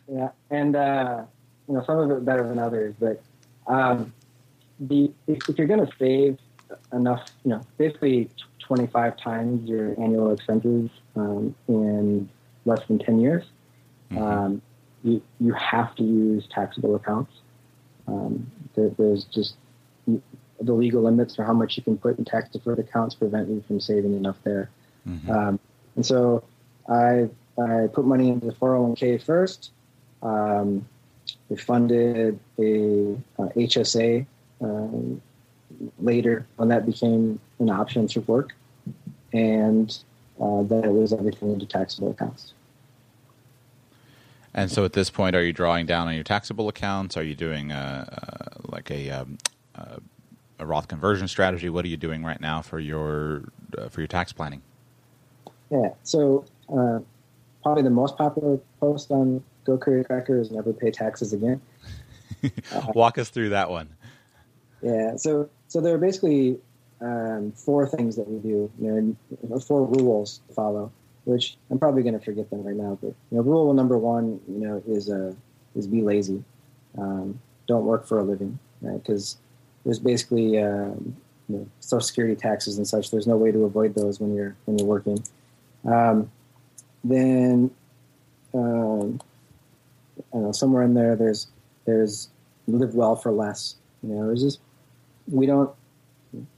[0.10, 1.24] Yeah, and uh,
[1.68, 3.22] you know some of it better than others, but
[3.68, 4.14] um,
[4.80, 6.38] the if, if you're going to save
[6.92, 12.30] enough, you know, basically 25 times your annual expenses um, in
[12.66, 13.46] less than 10 years,
[14.18, 14.62] um,
[15.04, 17.32] you you have to use taxable accounts.
[18.08, 19.56] Um, there, there's just
[20.06, 23.64] the legal limits for how much you can put in tax deferred accounts prevent you
[23.68, 24.70] from saving enough there.
[25.30, 25.60] Um,
[25.96, 26.44] and so
[26.90, 29.72] I I put money into the 401k first.
[30.22, 30.88] Um,
[31.50, 34.26] we funded a uh, HSA
[34.62, 35.22] um,
[36.00, 38.54] later when that became an option through work,
[39.34, 39.98] and
[40.42, 42.54] uh, then it was everything into taxable accounts.
[44.54, 47.16] And so at this point, are you drawing down on your taxable accounts?
[47.16, 49.38] Are you doing a, a like a, um,
[49.76, 50.00] a
[50.60, 51.70] a Roth conversion strategy?
[51.70, 53.44] What are you doing right now for your
[53.78, 54.62] uh, for your tax planning?
[55.70, 55.90] Yeah.
[56.04, 57.00] So uh,
[57.62, 61.62] probably the most popular post on Go Curry Cracker is never pay taxes again.
[62.94, 63.90] Walk us through that one.
[64.82, 65.18] Yeah.
[65.18, 66.58] So so there are basically
[67.02, 69.16] um, four things that we do.
[69.68, 70.92] Four rules to follow.
[71.26, 72.98] Which I'm probably going to forget them right now.
[73.00, 75.36] But you know, rule number one, you know, is uh,
[75.76, 76.44] is be lazy.
[76.98, 78.98] Um, don't work for a living, right?
[78.98, 79.38] Because
[79.86, 81.16] there's basically um,
[81.48, 83.12] you know, social security taxes and such.
[83.12, 85.24] There's no way to avoid those when you're when you're working.
[85.86, 86.32] Um,
[87.04, 87.70] then
[88.56, 89.22] um,
[90.18, 91.50] I don't know somewhere in there there's
[91.86, 92.30] there's
[92.68, 93.76] live well for less.
[94.02, 94.60] You know, it's just
[95.28, 95.72] we don't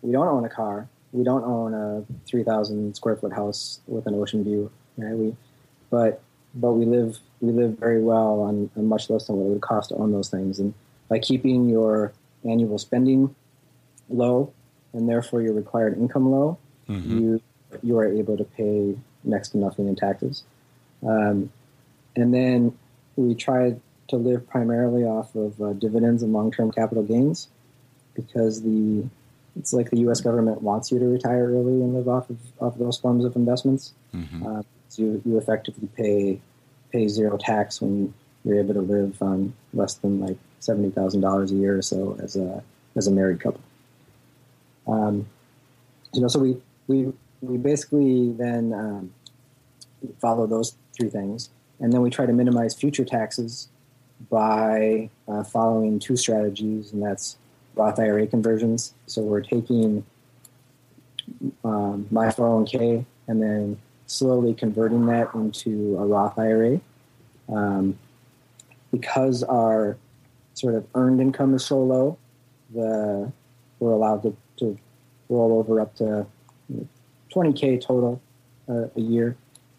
[0.02, 0.88] we don't own a car.
[1.12, 4.72] We don't own a three thousand square foot house with an ocean view.
[4.98, 5.16] Right?
[5.16, 5.36] We
[5.90, 6.22] but
[6.56, 9.62] but we live we live very well on, on much less than what it would
[9.62, 10.60] cost to own those things.
[10.60, 10.74] And
[11.08, 13.36] by keeping your annual spending
[14.10, 14.52] low
[14.94, 16.58] and therefore your required income low,
[17.10, 17.42] you
[17.84, 20.44] you are able to pay next to nothing in taxes.
[21.06, 21.52] Um,
[22.16, 22.78] and then
[23.16, 23.76] we try
[24.08, 27.48] to live primarily off of uh, dividends and long-term capital gains
[28.26, 29.08] because the
[29.58, 30.22] it's like the U.S.
[30.22, 33.36] government wants you to retire early and live off of, off of those forms of
[33.36, 33.94] investments.
[34.48, 36.42] Uh, so you, you effectively pay
[36.92, 41.52] pay zero tax when you're able to live on less than like seventy thousand dollars
[41.52, 42.64] a year or so as a
[42.96, 43.62] as a married couple.
[44.88, 45.28] Um,
[46.14, 49.14] you know, so we we we basically then um,
[50.20, 53.70] follow those three things, and then we try to minimize future taxes
[54.30, 57.38] by uh, following two strategies, and that's
[57.80, 58.94] Roth IRA conversions.
[59.08, 60.06] So we're taking
[61.64, 66.82] um, my 401k and then slowly converting that into a Roth IRA.
[67.48, 67.98] Um,
[68.92, 69.98] because our
[70.56, 72.18] sort of earned income is so low,
[72.74, 73.32] the
[73.80, 74.78] we're allowed to, to
[75.30, 76.26] roll over up to
[77.34, 78.22] 20k total
[78.68, 79.38] uh, a year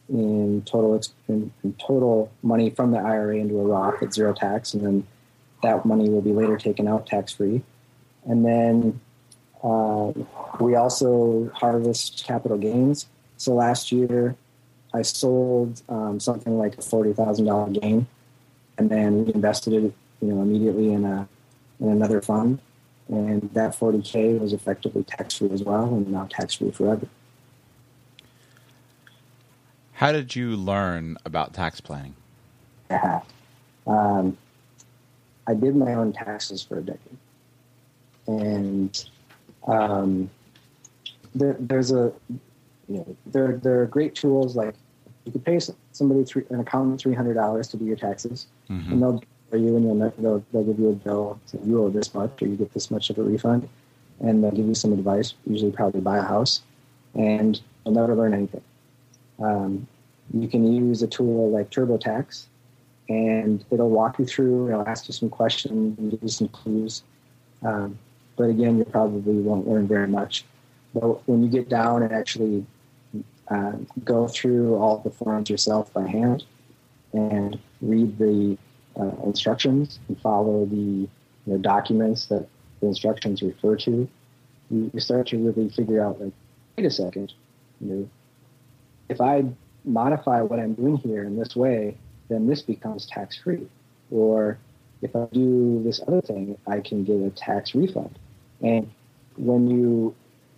[0.08, 4.74] in total in, in total money from the IRA into a Roth at zero tax,
[4.74, 5.06] and then
[5.62, 7.62] that money will be later taken out tax free.
[8.26, 9.00] And then
[9.62, 10.12] uh,
[10.60, 13.06] we also harvest capital gains.
[13.36, 14.36] So last year,
[14.92, 18.06] I sold um, something like a forty thousand dollar gain,
[18.78, 21.28] and then we invested it, you know, immediately in a
[21.80, 22.60] in another fund,
[23.08, 27.06] and that forty k was effectively tax free as well, and now tax free forever.
[29.92, 32.14] How did you learn about tax planning?
[32.90, 33.24] Have.
[33.86, 34.36] Um,
[35.48, 37.16] I did my own taxes for a decade.
[38.26, 39.08] And
[39.66, 40.30] um,
[41.34, 42.12] there, there's a
[42.88, 44.74] you know there there are great tools like
[45.24, 45.60] you could pay
[45.92, 48.92] somebody three, an accountant three hundred dollars to do your taxes, mm-hmm.
[48.92, 51.40] and they'll for you, and you'll they'll, they'll give you a bill.
[51.46, 53.68] So you owe this much, or you get this much of a refund,
[54.20, 55.34] and they'll give you some advice.
[55.46, 56.62] Usually, probably buy a house,
[57.14, 58.62] and you'll never learn anything.
[59.40, 59.86] Um,
[60.32, 62.46] you can use a tool like TurboTax,
[63.08, 64.68] and it'll walk you through.
[64.68, 67.02] It'll ask you some questions and give you some clues.
[67.62, 67.98] Um,
[68.40, 70.46] but again, you probably won't learn very much.
[70.94, 72.64] But when you get down and actually
[73.48, 73.72] uh,
[74.02, 76.44] go through all the forms yourself by hand
[77.12, 78.56] and read the
[78.98, 81.08] uh, instructions and follow the you
[81.44, 82.48] know, documents that
[82.80, 84.08] the instructions refer to,
[84.70, 86.32] you, you start to really figure out like,
[86.78, 87.34] wait a second,
[87.78, 88.08] you know,
[89.10, 89.44] if I
[89.84, 91.98] modify what I'm doing here in this way,
[92.30, 93.66] then this becomes tax free.
[94.10, 94.56] Or
[95.02, 98.18] if I do this other thing, I can get a tax refund.
[98.62, 98.90] And
[99.36, 100.14] when you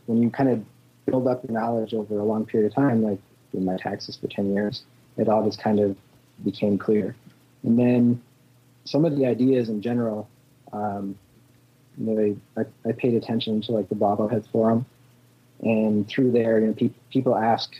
[0.07, 0.65] when you kind of
[1.07, 3.19] build up your knowledge over a long period of time, like
[3.53, 4.85] in my taxes for ten years,
[5.17, 5.97] it all just kind of
[6.45, 7.15] became clear.
[7.63, 8.23] And then
[8.85, 10.29] some of the ideas in general,
[10.73, 11.17] um,
[11.99, 14.87] you know, I, I, paid attention to like the Boglehead forum,
[15.61, 17.75] and through there, you know, pe- people ask,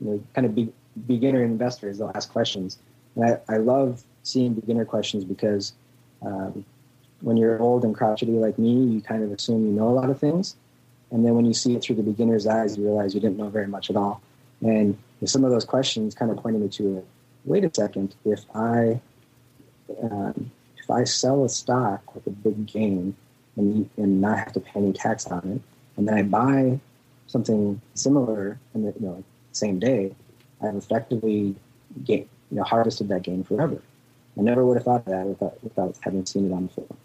[0.00, 0.72] you know, kind of be,
[1.06, 2.78] beginner investors, they'll ask questions,
[3.16, 5.72] and I, I love seeing beginner questions because
[6.22, 6.64] um,
[7.20, 10.10] when you're old and crotchety like me, you kind of assume you know a lot
[10.10, 10.56] of things.
[11.10, 13.48] And then when you see it through the beginner's eyes, you realize you didn't know
[13.48, 14.20] very much at all.
[14.60, 17.04] And some of those questions kind of pointed me to,
[17.44, 19.00] wait a second, if I
[20.02, 23.16] um, if I sell a stock with a big gain
[23.56, 25.60] and, and not have to pay any tax on it,
[25.96, 26.78] and then I buy
[27.26, 30.14] something similar in the you know, same day,
[30.62, 31.56] I've effectively
[32.04, 33.80] gain, you know, harvested that gain forever.
[34.38, 36.97] I never would have thought of that without, without having seen it on the film.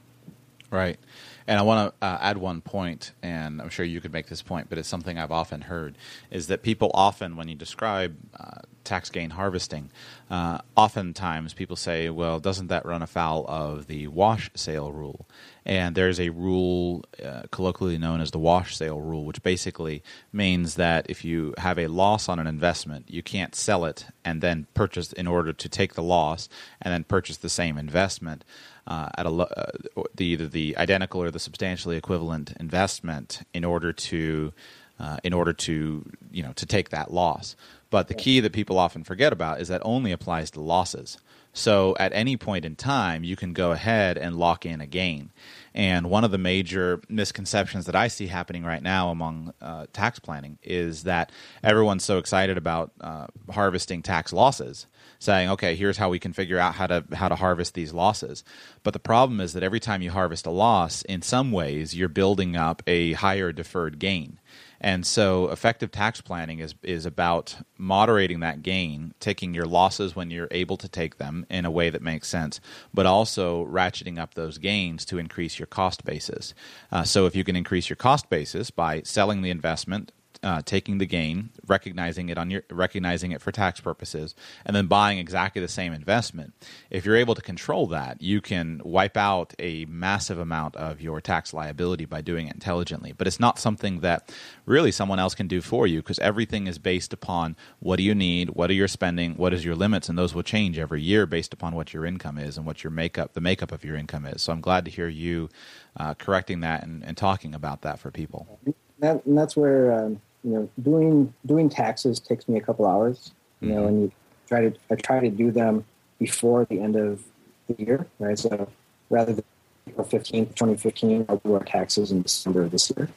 [0.73, 0.97] Right.
[1.45, 4.41] And I want to uh, add one point, and I'm sure you could make this
[4.41, 5.99] point, but it's something I've often heard
[6.31, 9.89] is that people often, when you describe uh, tax gain harvesting,
[10.29, 15.27] uh, oftentimes people say, well, doesn't that run afoul of the wash sale rule?
[15.65, 20.75] And there's a rule uh, colloquially known as the wash sale rule, which basically means
[20.75, 24.67] that if you have a loss on an investment, you can't sell it and then
[24.73, 26.49] purchase in order to take the loss
[26.81, 28.43] and then purchase the same investment
[28.87, 29.71] uh, at a uh,
[30.15, 34.51] the either the identical or the substantially equivalent investment in order to
[34.99, 37.55] uh, in order to you know to take that loss.
[37.93, 41.19] But the key that people often forget about is that only applies to losses.
[41.53, 45.31] So at any point in time, you can go ahead and lock in a gain.
[45.75, 50.17] And one of the major misconceptions that I see happening right now among uh, tax
[50.17, 51.31] planning is that
[51.63, 54.87] everyone's so excited about uh, harvesting tax losses
[55.19, 58.43] saying, okay, here's how we can figure out how to how to harvest these losses.
[58.81, 62.09] But the problem is that every time you harvest a loss, in some ways, you're
[62.09, 64.39] building up a higher deferred gain.
[64.83, 70.29] And so effective tax planning is is about moderating that gain, taking your losses when
[70.29, 72.59] you're able to take them in a way that makes sense,
[72.93, 76.53] but also ratcheting up those gains to increase your cost basis.
[76.91, 80.11] Uh, so if you can increase your cost basis by selling the investment
[80.43, 84.87] uh, taking the gain, recognizing it on your recognizing it for tax purposes, and then
[84.87, 86.53] buying exactly the same investment.
[86.89, 91.21] If you're able to control that, you can wipe out a massive amount of your
[91.21, 93.13] tax liability by doing it intelligently.
[93.13, 94.33] But it's not something that
[94.65, 98.13] really someone else can do for you because everything is based upon what do you
[98.13, 101.25] need, what are your spending, what is your limits, and those will change every year
[101.25, 104.25] based upon what your income is and what your makeup, the makeup of your income
[104.25, 104.41] is.
[104.41, 105.49] So I'm glad to hear you
[105.95, 108.59] uh, correcting that and, and, talking about that for people.
[108.99, 109.93] That, and that's where.
[109.93, 113.31] Um you know, doing doing taxes takes me a couple hours.
[113.61, 113.87] You know, mm-hmm.
[113.87, 114.11] and you
[114.47, 115.85] try to I try to do them
[116.19, 117.23] before the end of
[117.67, 118.37] the year, right?
[118.37, 118.69] So
[119.09, 119.43] rather than
[119.87, 123.09] April fifteenth, twenty fifteen, I'll do our taxes in December of this year,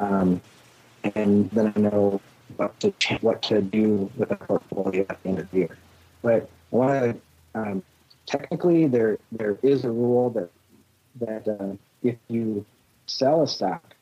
[0.00, 0.40] um,
[1.14, 2.20] and then I know
[2.56, 5.76] what to what to do with the portfolio at the end of the year.
[6.22, 7.20] But I want
[7.54, 7.82] to um,
[8.26, 10.50] technically there there is a rule that
[11.20, 12.64] that uh, if you
[13.06, 13.94] sell a stock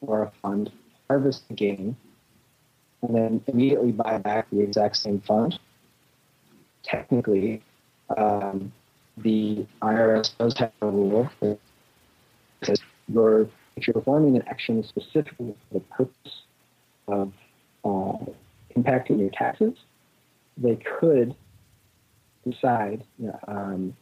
[0.00, 0.70] or a fund
[1.08, 1.96] harvest the gain,
[3.02, 5.58] and then immediately buy back the exact same fund,
[6.82, 7.62] technically,
[8.16, 8.72] um,
[9.16, 11.58] the IRS does have a rule that
[12.62, 16.42] says you're, if you're performing an action specifically for the purpose
[17.06, 17.32] of
[17.84, 18.16] uh,
[18.76, 19.74] impacting your taxes,
[20.56, 21.34] they could
[22.48, 23.04] decide
[23.46, 23.94] um,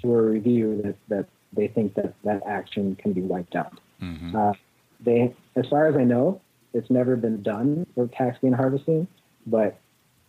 [0.00, 3.78] through a review that, that they think that that action can be wiped out.
[4.02, 4.36] Mm-hmm.
[4.36, 4.52] Uh,
[5.04, 6.40] they, as far as I know,
[6.72, 9.06] it's never been done for tax gain harvesting,
[9.46, 9.78] but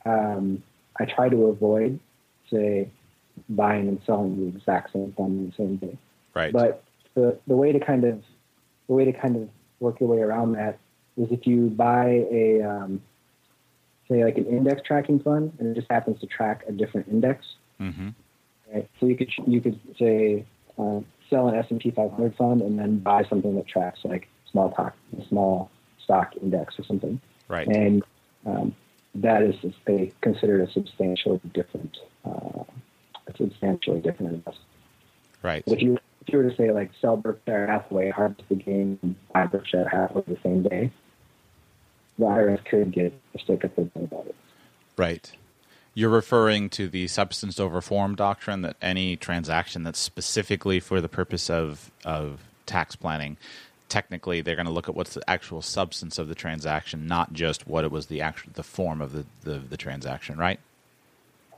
[0.06, 0.62] um,
[1.00, 2.00] I try to avoid,
[2.52, 2.90] say,
[3.50, 5.98] buying and selling the exact same fund in the same day.
[6.34, 6.54] Right.
[6.54, 6.84] But
[7.16, 8.22] the the way to kind of
[8.88, 9.50] the way to kind of
[9.80, 10.78] work your way around that
[11.18, 13.02] is if you buy a um,
[14.08, 17.46] say like an index tracking fund and it just happens to track a different index.
[17.80, 18.10] Mm-hmm.
[18.74, 18.90] Right?
[19.00, 20.46] So you could you could say
[20.78, 21.00] uh,
[21.30, 24.72] sell an S and P 500 fund and then buy something that tracks like small
[24.72, 24.96] stock
[25.28, 25.70] small
[26.02, 27.20] stock index or something.
[27.50, 27.68] Right.
[27.68, 28.04] And
[28.46, 28.76] um,
[29.16, 32.64] that is they consider a substantially different uh,
[33.28, 34.70] a substantially different investment.
[35.42, 35.64] Right.
[35.68, 39.16] If you if you were to say like sell Berkshire Hathaway, harvest the gain, and
[39.34, 40.92] buy Berkshire Hathaway the same day,
[42.18, 44.36] the IRS could get a stick their butt about it.
[44.98, 45.32] Right.
[45.94, 51.08] You're referring to the substance over form doctrine that any transaction that's specifically for the
[51.08, 53.38] purpose of, of tax planning,
[53.90, 57.68] technically they're going to look at what's the actual substance of the transaction, not just
[57.68, 60.60] what it was the actual the form of the, the, the transaction, right?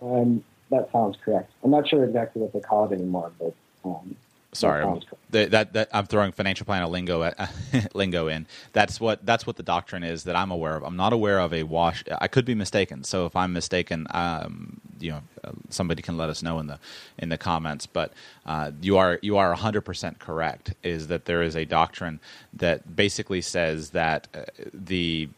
[0.01, 1.51] Um, that sounds correct.
[1.63, 3.53] I'm not sure exactly what they call it anymore, but
[3.85, 4.15] um,
[4.57, 7.51] Sorry, that that, that, that I'm throwing financial planner lingo at,
[7.93, 8.47] lingo in.
[8.73, 10.83] That's what that's what the doctrine is that I'm aware of.
[10.83, 12.03] I'm not aware of a wash.
[12.19, 13.03] I could be mistaken.
[13.03, 16.79] So if I'm mistaken, um, you know, uh, somebody can let us know in the
[17.19, 17.85] in the comments.
[17.85, 18.13] But
[18.45, 20.73] uh, you are you are 100 percent correct.
[20.83, 22.19] Is that there is a doctrine
[22.53, 24.41] that basically says that uh,
[24.73, 25.29] the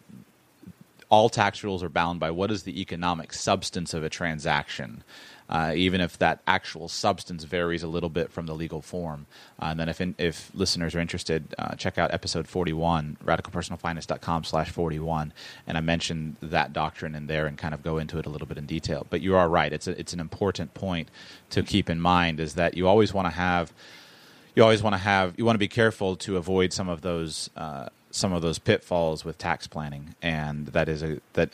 [1.09, 5.03] all tax rules are bound by what is the economic substance of a transaction,
[5.49, 9.25] uh, even if that actual substance varies a little bit from the legal form.
[9.59, 14.43] Uh, and then if, in, if listeners are interested, uh, check out episode 41, radicalpersonalfinance.com
[14.43, 15.33] slash 41.
[15.65, 18.47] And I mentioned that doctrine in there and kind of go into it a little
[18.47, 19.07] bit in detail.
[19.09, 19.73] But you are right.
[19.73, 21.09] It's, a, it's an important point
[21.49, 23.73] to keep in mind is that you always want to have
[24.55, 27.49] you always want to have you want to be careful to avoid some of those
[27.55, 31.53] uh, some of those pitfalls with tax planning, and that is a that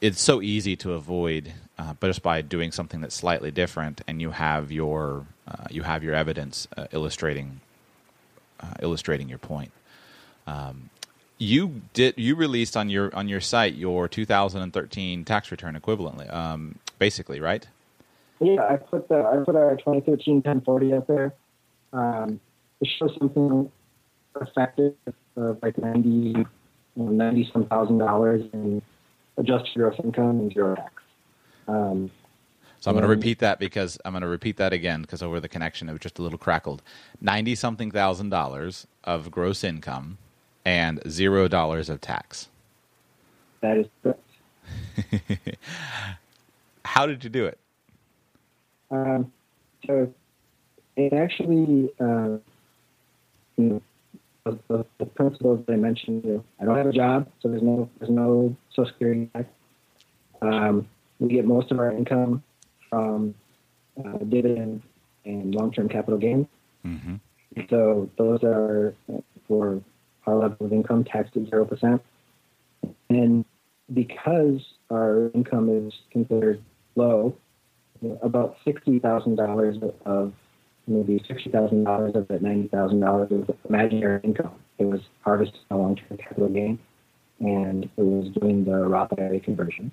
[0.00, 4.20] it's so easy to avoid, uh, but just by doing something that's slightly different, and
[4.20, 7.60] you have your uh, you have your evidence uh, illustrating
[8.60, 9.72] uh, illustrating your point.
[10.46, 10.90] Um,
[11.38, 16.78] you did you released on your on your site your 2013 tax return equivalently, um,
[16.98, 17.66] basically, right?
[18.40, 21.34] Yeah, I put the I put our 2013 1040 up there.
[21.92, 22.40] Um,
[22.80, 23.70] it shows something
[24.40, 24.94] effective
[25.36, 26.34] of like 90, you
[26.96, 28.82] know, 90 some thousand dollars in
[29.36, 30.92] adjusted gross income and zero tax.
[31.68, 32.10] Um,
[32.80, 35.40] So I'm going to repeat that because I'm going to repeat that again because over
[35.40, 36.82] the connection it was just a little crackled.
[37.20, 40.18] Ninety something thousand dollars of gross income
[40.64, 42.48] and zero dollars of tax.
[43.60, 44.20] that is correct.
[46.84, 47.58] How did you do it?
[48.90, 49.32] Um,
[49.86, 50.12] so
[50.96, 52.38] it actually, uh,
[53.56, 53.82] you know,
[54.44, 56.24] the, principles that I mentioned.
[56.24, 59.30] You know, I don't have a job, so there's no there's no social security.
[60.42, 60.88] Um,
[61.18, 62.42] we get most of our income
[62.90, 63.34] from
[63.98, 64.84] uh, dividends
[65.24, 66.46] and long-term capital gains.
[66.84, 67.14] Mm-hmm.
[67.70, 68.94] So those are
[69.48, 69.80] for
[70.26, 72.02] our level of income taxed at zero percent.
[73.08, 73.44] And
[73.92, 76.62] because our income is considered
[76.96, 77.36] low,
[78.22, 80.32] about sixty thousand dollars of
[80.86, 84.54] maybe sixty thousand dollars of that ninety thousand dollars was imaginary income.
[84.78, 86.78] It was harvested a long-term capital gain,
[87.40, 89.90] and it was doing the Roth IRA conversion.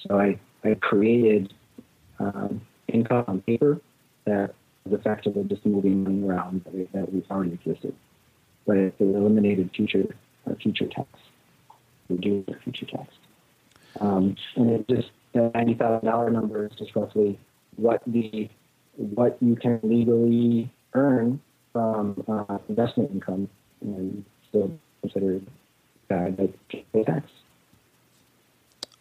[0.00, 1.54] So I, I created
[2.18, 3.80] um, income on paper
[4.24, 7.94] that was effectively just moving money around that, we, that we've already existed,
[8.66, 10.04] but it, it eliminated future
[10.46, 11.08] our future tax,
[12.08, 13.14] reduced future tax,
[14.00, 17.38] um, and it just the ninety thousand dollar number is just roughly
[17.76, 18.48] what the
[18.96, 21.40] what you can legally earn
[21.72, 23.48] from uh, investment income
[23.80, 24.70] and still
[25.02, 25.46] considered
[26.10, 26.30] uh,
[27.04, 27.30] tax.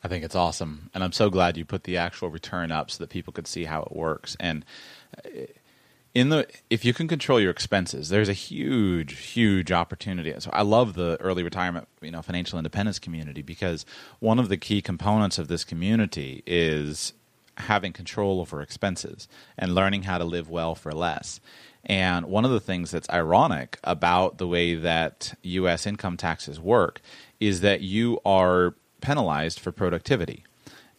[0.03, 3.03] I think it's awesome, and I'm so glad you put the actual return up so
[3.03, 4.35] that people could see how it works.
[4.39, 4.65] And
[5.23, 5.29] uh,
[6.13, 10.33] in the if you can control your expenses, there's a huge, huge opportunity.
[10.39, 13.85] So I love the early retirement, you know, financial independence community because
[14.19, 17.13] one of the key components of this community is
[17.57, 19.27] having control over expenses
[19.57, 21.39] and learning how to live well for less.
[21.85, 25.85] And one of the things that's ironic about the way that U.S.
[25.85, 27.01] income taxes work
[27.39, 30.45] is that you are penalized for productivity.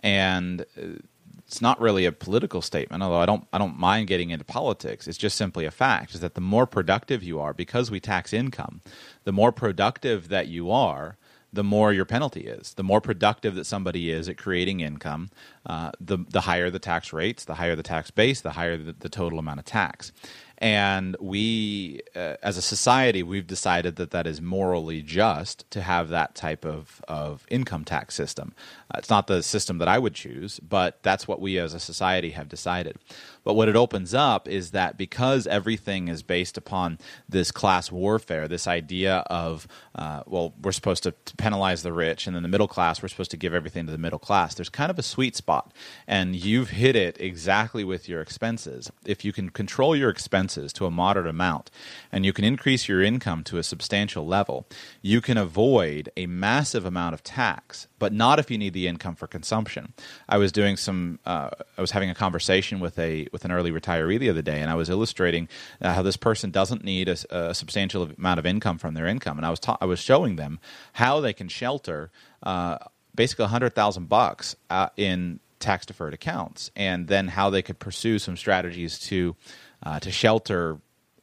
[0.01, 0.99] And uh,
[1.47, 5.07] it's not really a political statement, although I don't I don't mind getting into politics.
[5.07, 8.33] It's just simply a fact is that the more productive you are, because we tax
[8.33, 8.81] income,
[9.25, 11.17] the more productive that you are,
[11.55, 12.75] the more your penalty is.
[12.75, 15.31] The more productive that somebody is at creating income,
[15.67, 18.93] uh, the the higher the tax rates, the higher the tax base, the higher the,
[18.93, 20.13] the total amount of tax.
[20.59, 26.09] And we, uh, as a society, we've decided that that is morally just to have
[26.11, 28.55] that type of, of income tax system.
[28.99, 32.31] It's not the system that I would choose, but that's what we as a society
[32.31, 32.97] have decided.
[33.45, 38.49] But what it opens up is that because everything is based upon this class warfare,
[38.49, 42.69] this idea of, uh, well, we're supposed to penalize the rich, and then the middle
[42.69, 45.37] class, we're supposed to give everything to the middle class, there's kind of a sweet
[45.37, 45.73] spot.
[46.07, 48.91] And you've hit it exactly with your expenses.
[49.05, 51.71] If you can control your expenses to a moderate amount
[52.11, 54.67] and you can increase your income to a substantial level,
[55.03, 59.15] you can avoid a massive amount of tax but not if you need the income
[59.15, 59.93] for consumption.
[60.29, 63.71] I was doing some, uh, I was having a conversation with a with an early
[63.71, 65.49] retiree the other day, and I was illustrating
[65.81, 69.39] uh, how this person doesn't need a, a, substantial amount of income from their income,
[69.39, 70.59] and I was ta- I was showing them
[70.95, 72.11] how they can shelter
[72.43, 72.79] uh,
[73.15, 78.19] basically hundred thousand bucks uh, in tax deferred accounts, and then how they could pursue
[78.19, 79.37] some strategies to
[79.83, 80.79] uh, to shelter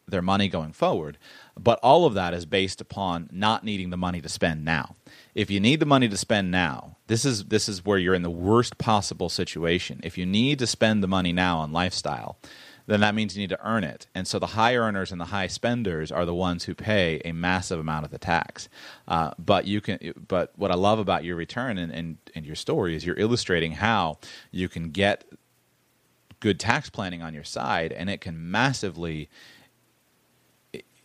[0.08, 1.18] their money going forward.
[1.60, 4.96] But all of that is based upon not needing the money to spend now
[5.34, 8.22] if you need the money to spend now, this is this is where you're in
[8.22, 10.00] the worst possible situation.
[10.04, 12.38] If you need to spend the money now on lifestyle,
[12.88, 14.08] then that means you need to earn it.
[14.14, 17.32] And so the high earners and the high spenders are the ones who pay a
[17.32, 18.70] massive amount of the tax.
[19.08, 20.14] Uh, but you can.
[20.28, 23.74] But what I love about your return and, and, and your story is you're illustrating
[23.74, 24.18] how
[24.52, 25.24] you can get
[26.40, 29.30] good tax planning on your side, and it can massively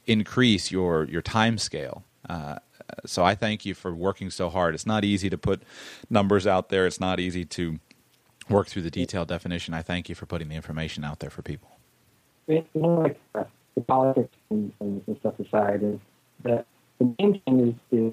[0.06, 2.04] increase your your time scale.
[2.28, 2.58] Uh,
[3.04, 4.74] so I thank you for working so hard.
[4.74, 5.62] It's not easy to put
[6.10, 6.86] numbers out there.
[6.86, 7.78] It's not easy to
[8.48, 9.74] work through the detailed definition.
[9.74, 11.70] I thank you for putting the information out there for people.
[12.46, 15.98] You know, like uh, the politics and, and, stuff aside, is
[16.44, 16.66] that
[16.98, 18.12] the main thing is, is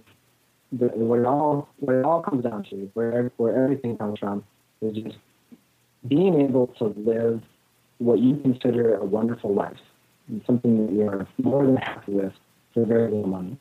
[0.71, 4.43] the, what it all what it all comes down to, where where everything comes from,
[4.81, 5.17] is just
[6.07, 7.41] being able to live
[7.99, 9.77] what you consider a wonderful life,
[10.47, 12.33] something that you're more than happy with
[12.73, 13.57] for very little money.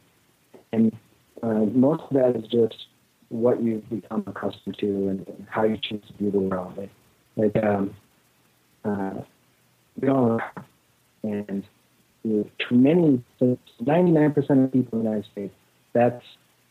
[0.72, 0.96] And
[1.42, 2.86] uh, most of that is just
[3.28, 6.76] what you've become accustomed to and how you choose to view the world.
[6.76, 6.90] Like,
[7.36, 7.94] like um,
[8.84, 9.22] uh,
[10.00, 10.40] we all know,
[11.22, 11.64] and
[12.22, 13.22] you know, many,
[13.80, 15.54] ninety-nine percent of people in the United States,
[15.92, 16.24] that's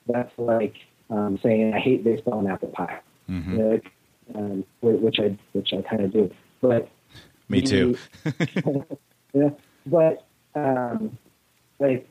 [0.08, 0.76] that's like
[1.10, 3.00] um, saying I hate baseball and apple pie,
[3.30, 3.52] mm-hmm.
[3.52, 3.92] you know, like,
[4.36, 6.32] um, which I which I kind of do.
[6.62, 6.90] But
[7.50, 7.98] me too.
[9.34, 9.50] yeah,
[9.86, 10.26] but
[10.56, 11.18] um,
[11.80, 12.08] like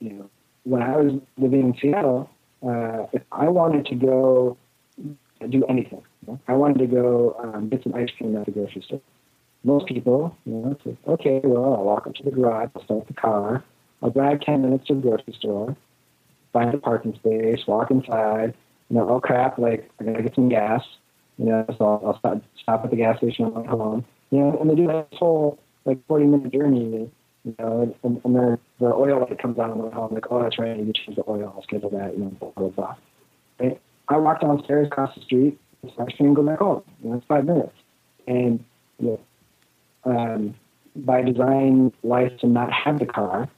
[0.00, 0.30] you know,
[0.64, 2.28] when I was living in Seattle,
[2.66, 4.56] uh, if I wanted to go
[5.48, 8.52] do anything, you know, I wanted to go um, get some ice cream at the
[8.52, 9.00] grocery store.
[9.62, 13.06] Most people, you know, say, okay, well, I'll walk up to the garage, I'll start
[13.06, 13.64] the car,
[14.02, 15.76] I'll drive 10 minutes to the grocery store,
[16.52, 18.54] find a parking space, walk inside,
[18.90, 20.82] you know, oh crap, like, I gotta get some gas,
[21.38, 24.38] you know, so I'll, I'll stop, stop at the gas station on my home, you
[24.38, 27.10] know, and they do that whole, like, 40 minute journey
[27.44, 30.58] you know, and, and then the oil light comes on, and I'm like, oh, that's
[30.58, 32.94] right, you change the oil, I'll schedule that, you know, blah, blah, blah.
[33.60, 33.80] Right?
[34.08, 35.58] I walk downstairs across the street,
[35.98, 36.82] I can go back home.
[37.02, 37.74] You it's five minutes.
[38.26, 38.64] And,
[38.98, 39.18] you
[40.04, 40.54] know, um,
[40.96, 43.48] by design, life to not have the car,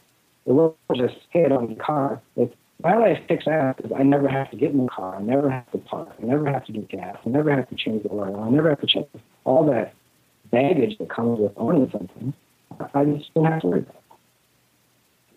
[0.47, 2.21] it will just, hey, on need a car.
[2.37, 5.17] It's, my life kicks ass because I never have to get in the car.
[5.17, 6.11] I never have to park.
[6.23, 7.17] I never have to get gas.
[7.25, 8.43] I never have to change the oil.
[8.43, 9.07] I never have to change
[9.45, 9.95] all that
[10.51, 12.35] baggage that comes with owning something.
[12.95, 13.87] I just don't have to worry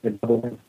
[0.04, 0.60] about it.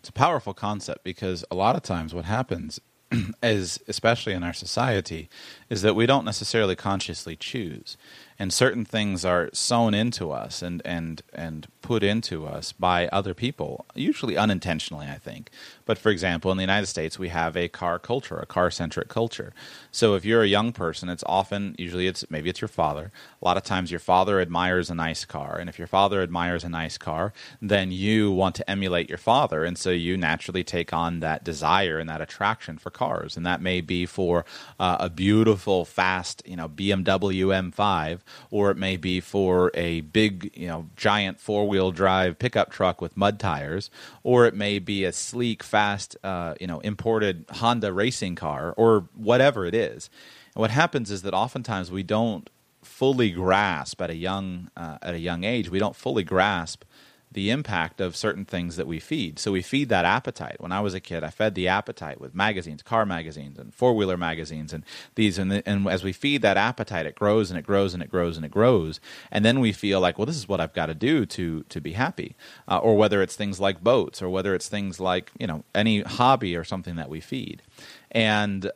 [0.00, 2.80] It's a powerful concept because a lot of times what happens
[3.42, 5.28] is, especially in our society,
[5.68, 7.96] is that we don't necessarily consciously choose
[8.38, 13.32] and certain things are sewn into us and and and put into us by other
[13.32, 15.48] people, usually unintentionally, I think.
[15.86, 19.08] But for example, in the United States, we have a car culture, a car centric
[19.08, 19.54] culture.
[19.90, 23.10] So if you're a young person, it's often usually it's maybe it's your father.
[23.40, 26.62] A lot of times, your father admires a nice car, and if your father admires
[26.62, 27.32] a nice car,
[27.62, 31.98] then you want to emulate your father, and so you naturally take on that desire
[31.98, 34.44] and that attraction for cars, and that may be for
[34.78, 40.50] uh, a beautiful, fast, you know, BMW M5 or it may be for a big,
[40.54, 43.90] you know, giant four wheel drive pickup truck with mud tires,
[44.22, 49.08] or it may be a sleek, fast, uh, you know, imported Honda racing car, or
[49.14, 50.10] whatever it is.
[50.54, 52.48] And what happens is that oftentimes we don't
[52.82, 55.70] fully grasp at a young uh, at a young age.
[55.70, 56.84] We don't fully grasp
[57.30, 59.38] the impact of certain things that we feed.
[59.38, 60.60] So we feed that appetite.
[60.60, 63.94] When I was a kid, I fed the appetite with magazines, car magazines, and four
[63.94, 65.38] wheeler magazines, and these.
[65.38, 68.10] And, the, and as we feed that appetite, it grows and it grows and it
[68.10, 68.98] grows and it grows.
[69.30, 71.80] And then we feel like, well, this is what I've got to do to to
[71.80, 72.34] be happy.
[72.66, 76.00] Uh, or whether it's things like boats, or whether it's things like you know any
[76.02, 77.62] hobby or something that we feed.
[78.10, 78.70] And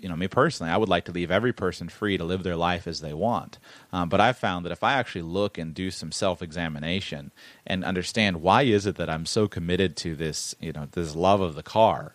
[0.00, 2.56] you know, me personally, I would like to leave every person free to live their
[2.56, 3.58] life as they want.
[3.92, 7.32] Um, but I've found that if I actually look and do some self examination
[7.66, 11.40] and understand why is it that I'm so committed to this, you know, this love
[11.40, 12.14] of the car,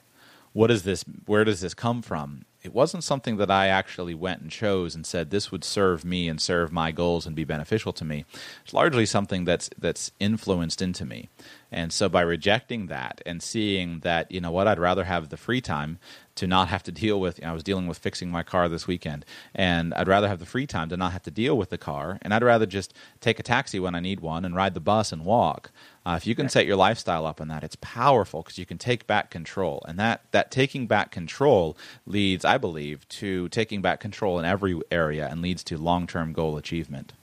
[0.53, 1.03] what is this?
[1.25, 2.45] Where does this come from?
[2.63, 6.27] It wasn't something that I actually went and chose and said this would serve me
[6.27, 8.25] and serve my goals and be beneficial to me.
[8.63, 11.29] It's largely something that's that's influenced into me.
[11.71, 15.37] And so by rejecting that and seeing that, you know what, I'd rather have the
[15.37, 15.97] free time
[16.35, 17.39] to not have to deal with.
[17.39, 20.39] You know, I was dealing with fixing my car this weekend, and I'd rather have
[20.39, 22.93] the free time to not have to deal with the car, and I'd rather just
[23.19, 25.71] take a taxi when I need one and ride the bus and walk.
[26.05, 28.77] Uh, if you can set your lifestyle up on that, it's powerful because you can
[28.77, 33.99] take back control, and that that taking back control leads, I believe, to taking back
[33.99, 37.13] control in every area and leads to long term goal achievement.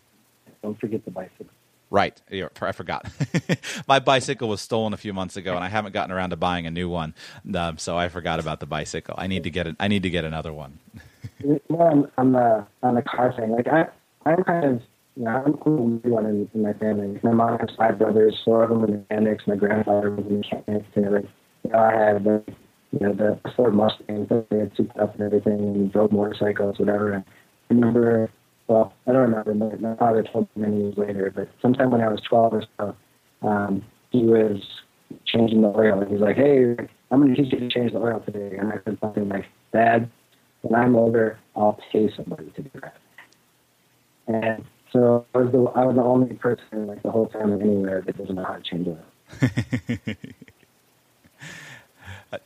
[0.63, 1.47] Don't forget the bicycle.
[1.91, 2.21] Right.
[2.61, 3.11] I forgot.
[3.89, 6.67] My bicycle was stolen a few months ago, and I haven't gotten around to buying
[6.67, 7.15] a new one.
[7.55, 9.15] Um, so I forgot about the bicycle.
[9.17, 9.77] I need to get it.
[9.81, 10.79] I need to get another one.
[11.71, 13.53] More on, on the on the car thing.
[13.53, 13.87] Like I,
[14.27, 14.83] I'm kind of
[15.17, 17.19] you know, I'm the weird one in, in my family.
[17.23, 18.41] My mom has five brothers.
[18.45, 19.45] Four of them were mechanics.
[19.47, 20.85] My grandfather was a mechanic.
[20.95, 21.29] And like,
[21.65, 22.45] you know, I had the
[22.93, 26.79] you know the Ford Mustangs that they had souped up and everything, and drove motorcycles,
[26.79, 27.13] whatever.
[27.15, 28.31] And I remember
[28.69, 29.55] well, I don't remember.
[29.79, 32.97] My, father told me many years later, but sometime when I was 12 or so,
[33.47, 34.61] um, he was
[35.27, 36.01] changing the oil.
[36.01, 36.77] And He's like, hey,
[37.11, 38.57] I'm going to teach you to change the oil today.
[38.57, 40.11] And I said something like, Dad,
[40.63, 42.97] when I'm older, I'll pay somebody to do that.
[44.27, 48.03] And so I was the, I was the only person like the whole family anywhere
[48.03, 48.99] that doesn't know how to change oil.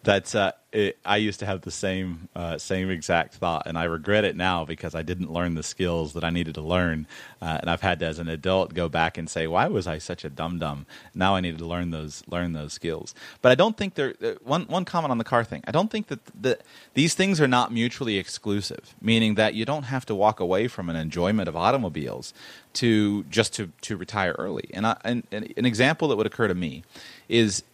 [0.05, 3.85] That's uh, it, I used to have the same uh, same exact thought, and I
[3.85, 7.09] regret it now because I didn't learn the skills that I needed to learn,
[7.41, 9.99] uh, and I've had to, as an adult, go back and say, "Why was I
[9.99, 13.13] such a dum dum?" Now I needed to learn those learn those skills.
[13.41, 14.15] But I don't think there.
[14.45, 15.65] One one comment on the car thing.
[15.67, 16.59] I don't think that the,
[16.95, 20.91] these things are not mutually exclusive, meaning that you don't have to walk away from
[20.91, 22.33] an enjoyment of automobiles
[22.75, 24.71] to just to to retire early.
[24.73, 26.85] And, I, and, and an example that would occur to me
[27.29, 27.65] is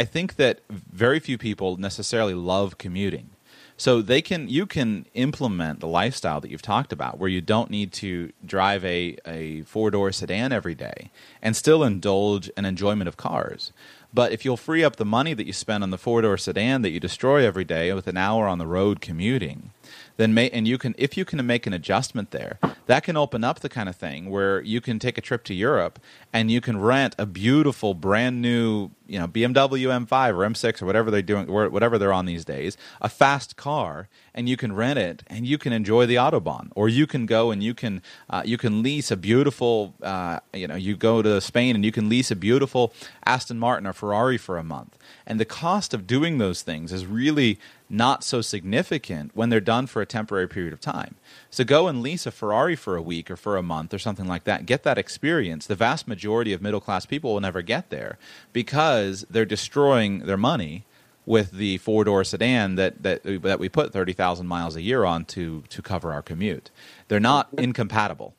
[0.00, 3.28] I think that very few people necessarily love commuting.
[3.76, 7.68] So they can you can implement the lifestyle that you've talked about where you don't
[7.68, 11.10] need to drive a, a four door sedan every day
[11.42, 13.72] and still indulge an enjoyment of cars.
[14.14, 16.80] But if you'll free up the money that you spend on the four door sedan
[16.80, 19.70] that you destroy every day with an hour on the road commuting,
[20.16, 23.44] then may, and you can if you can make an adjustment there, that can open
[23.44, 25.98] up the kind of thing where you can take a trip to Europe
[26.32, 30.86] and you can rent a beautiful brand new you know BMW M5 or M6 or
[30.86, 34.98] whatever they're doing whatever they're on these days, a fast car, and you can rent
[34.98, 38.42] it and you can enjoy the autobahn, or you can go and you can uh,
[38.44, 42.08] you can lease a beautiful uh, you know you go to Spain and you can
[42.08, 42.92] lease a beautiful
[43.24, 47.04] Aston Martin or Ferrari for a month, and the cost of doing those things is
[47.04, 47.58] really
[47.90, 51.16] not so significant when they're done for a temporary period of time.
[51.50, 54.26] So go and lease a Ferrari for a week or for a month or something
[54.28, 54.66] like that.
[54.66, 55.66] Get that experience.
[55.66, 58.18] The vast majority of middle class people will never get there
[58.52, 60.84] because they're destroying their money
[61.26, 65.04] with the four door sedan that, that that we put thirty thousand miles a year
[65.04, 66.70] on to to cover our commute.
[67.08, 68.34] They're not incompatible.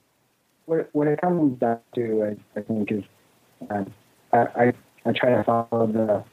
[0.65, 3.03] What it comes back to, I, I think, is
[3.69, 3.83] uh,
[4.33, 4.73] I, I
[5.05, 6.23] I try to follow the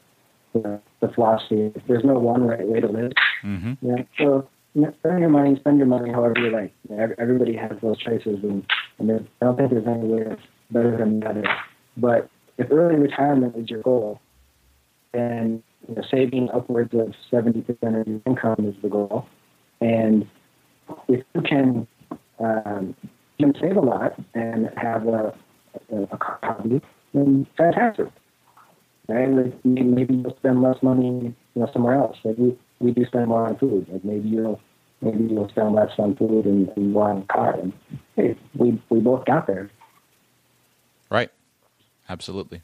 [0.58, 1.72] the, the philosophy.
[1.86, 3.12] There's no one right way to live.
[3.44, 3.72] Mm-hmm.
[3.82, 4.02] Yeah.
[4.18, 6.72] So you know, spend your money, spend your money however you like.
[6.88, 8.64] You know, everybody has those choices, and,
[8.98, 11.44] and I don't think there's any way that's better than the other.
[11.96, 14.20] But if early retirement is your goal,
[15.12, 17.68] then you know, saving upwards of 70%
[18.00, 19.26] of your income is the goal.
[19.80, 20.28] And
[21.08, 21.86] if you can,
[22.40, 22.94] um,
[23.38, 25.34] you can save a lot and have a,
[25.92, 26.82] a, a hobby,
[27.14, 28.08] then fantastic
[29.08, 29.64] right?
[29.64, 32.16] Maybe you'll spend less money, you know, somewhere else.
[32.24, 33.86] Like we, we do spend more on food.
[33.90, 34.60] Like maybe you'll
[35.00, 37.58] maybe you'll spend less on food and, more on a car.
[37.58, 37.72] And
[38.16, 39.70] hey, we we both got there.
[41.10, 41.30] Right.
[42.08, 42.62] Absolutely.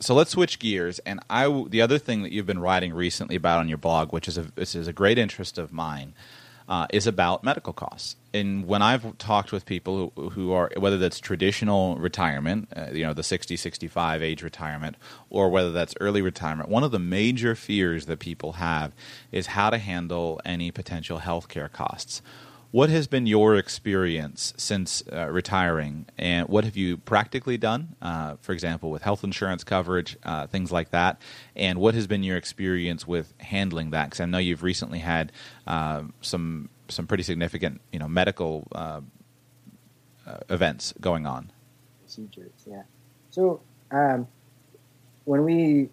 [0.00, 0.98] So let's switch gears.
[1.00, 4.26] And I, the other thing that you've been writing recently about on your blog, which
[4.26, 6.14] is a, this is a great interest of mine,
[6.68, 8.16] uh, is about medical costs.
[8.34, 13.04] And when I've talked with people who, who are, whether that's traditional retirement, uh, you
[13.04, 14.96] know, the 60, 65 age retirement,
[15.28, 18.92] or whether that's early retirement, one of the major fears that people have
[19.30, 22.22] is how to handle any potential healthcare costs.
[22.72, 28.36] What has been your experience since uh, retiring, and what have you practically done, uh,
[28.40, 31.20] for example, with health insurance coverage, uh, things like that?
[31.54, 34.06] And what has been your experience with handling that?
[34.06, 35.32] Because I know you've recently had
[35.66, 39.02] uh, some some pretty significant, you know, medical uh,
[40.26, 41.52] uh, events going on.
[42.02, 42.84] Procedures, yeah.
[43.28, 43.60] So
[43.90, 44.26] um,
[45.26, 45.90] when we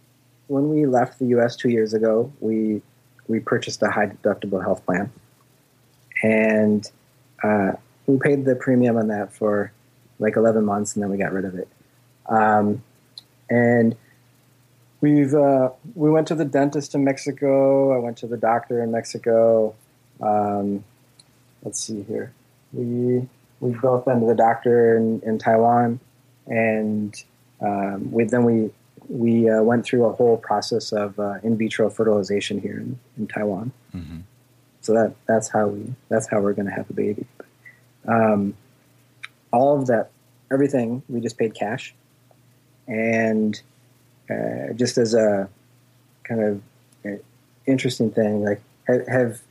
[0.47, 1.57] when we left the U.S.
[1.57, 2.81] two years ago, we
[3.27, 5.11] we purchased a high deductible health plan,
[6.21, 6.89] and
[7.43, 7.71] uh,
[8.07, 9.71] we paid the premium on that for
[10.19, 11.67] like 11 months, and then we got rid of it.
[12.27, 12.83] Um,
[13.49, 13.95] and
[15.01, 17.95] we've uh, we went to the dentist in Mexico.
[17.95, 19.75] I went to the doctor in Mexico.
[20.21, 20.83] Um,
[21.63, 22.33] let's see here.
[22.73, 23.27] We
[23.59, 25.99] we've both been to the doctor in, in Taiwan,
[26.47, 27.15] and
[27.61, 28.71] um, we then we
[29.07, 33.27] we uh, went through a whole process of uh, in vitro fertilization here in, in
[33.27, 33.71] Taiwan.
[33.95, 34.19] Mm-hmm.
[34.81, 37.25] So that that's how we that's how we're going to have a baby.
[38.07, 38.55] Um,
[39.51, 40.11] all of that,
[40.51, 41.93] everything, we just paid cash,
[42.87, 43.59] and
[44.29, 45.49] uh, just as a
[46.23, 46.61] kind of
[47.05, 47.17] uh,
[47.65, 49.41] interesting thing, like have have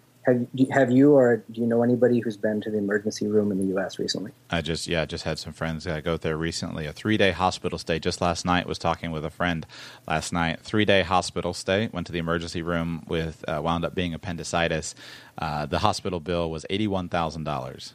[0.72, 3.66] have you or do you know anybody who's been to the emergency room in the
[3.74, 3.98] U.S.
[3.98, 4.32] recently?
[4.50, 6.86] I just yeah, just had some friends that go there recently.
[6.86, 7.98] A three day hospital stay.
[7.98, 9.66] Just last night was talking with a friend.
[10.06, 11.88] Last night, three day hospital stay.
[11.92, 14.94] Went to the emergency room with uh, wound up being appendicitis.
[15.36, 17.94] Uh, the hospital bill was eighty one thousand dollars.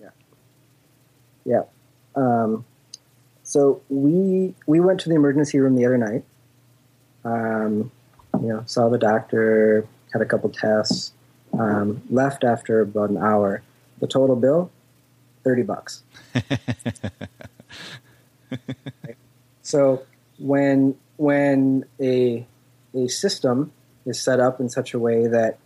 [0.00, 0.10] Yeah.
[1.44, 1.62] Yeah.
[2.14, 2.64] Um,
[3.42, 6.24] so we we went to the emergency room the other night.
[7.24, 7.90] Um,
[8.40, 11.12] you know, saw the doctor, had a couple tests
[11.58, 13.62] um, left after about an hour.
[14.00, 14.70] The total bill,
[15.44, 16.02] thirty bucks.
[19.62, 20.02] so
[20.38, 22.46] when when a
[22.94, 23.72] a system
[24.04, 25.58] is set up in such a way that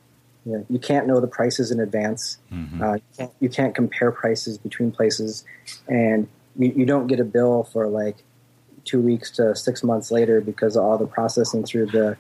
[0.45, 2.81] you, know, you can't know the prices in advance, mm-hmm.
[2.81, 5.45] uh, you, can't, you, can't, compare prices between places,
[5.89, 8.17] and you, you don't get a bill for like
[8.85, 12.17] two weeks to six months later because of all the processing through the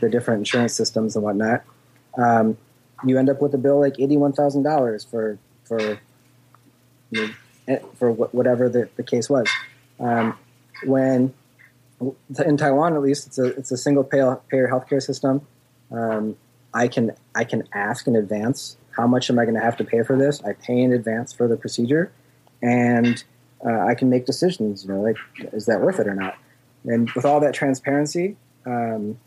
[0.00, 1.64] the different insurance systems and whatnot.
[2.16, 2.56] Um,
[3.04, 5.98] you end up with a bill like eighty-one thousand dollars for for
[7.10, 7.34] you
[7.68, 9.48] know, for whatever the, the case was.
[9.98, 10.38] Um,
[10.84, 11.34] when
[12.44, 15.46] in Taiwan, at least, it's a it's a single payer, healthcare system.
[15.90, 16.36] Um,
[16.74, 19.84] I can I can ask in advance how much am I going to have to
[19.84, 20.42] pay for this.
[20.44, 22.12] I pay in advance for the procedure,
[22.62, 23.22] and
[23.64, 24.84] uh, I can make decisions.
[24.84, 25.16] You know, like
[25.52, 26.36] is that worth it or not?
[26.84, 29.18] And with all that transparency, um,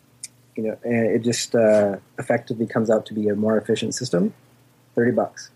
[0.56, 4.34] you know, it just uh, effectively comes out to be a more efficient system.
[4.96, 5.52] Thirty bucks.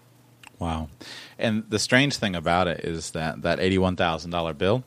[0.60, 0.90] Wow,
[1.38, 4.84] and the strange thing about it is that that eighty-one thousand dollar bill,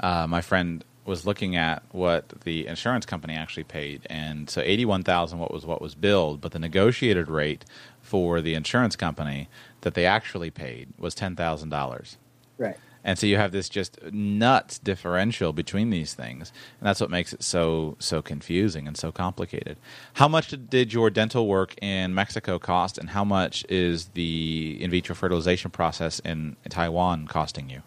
[0.00, 5.02] uh, my friend was looking at what the insurance company actually paid, and so eighty-one
[5.02, 7.64] thousand what was what was billed, but the negotiated rate
[8.00, 9.48] for the insurance company
[9.80, 12.18] that they actually paid was ten thousand dollars.
[12.58, 12.76] Right
[13.06, 16.52] and so you have this just nuts differential between these things.
[16.80, 19.78] And that's what makes it so so confusing and so complicated.
[20.14, 24.90] How much did your dental work in mexico cost and how much is the in
[24.90, 27.82] vitro fertilization process in taiwan costing you?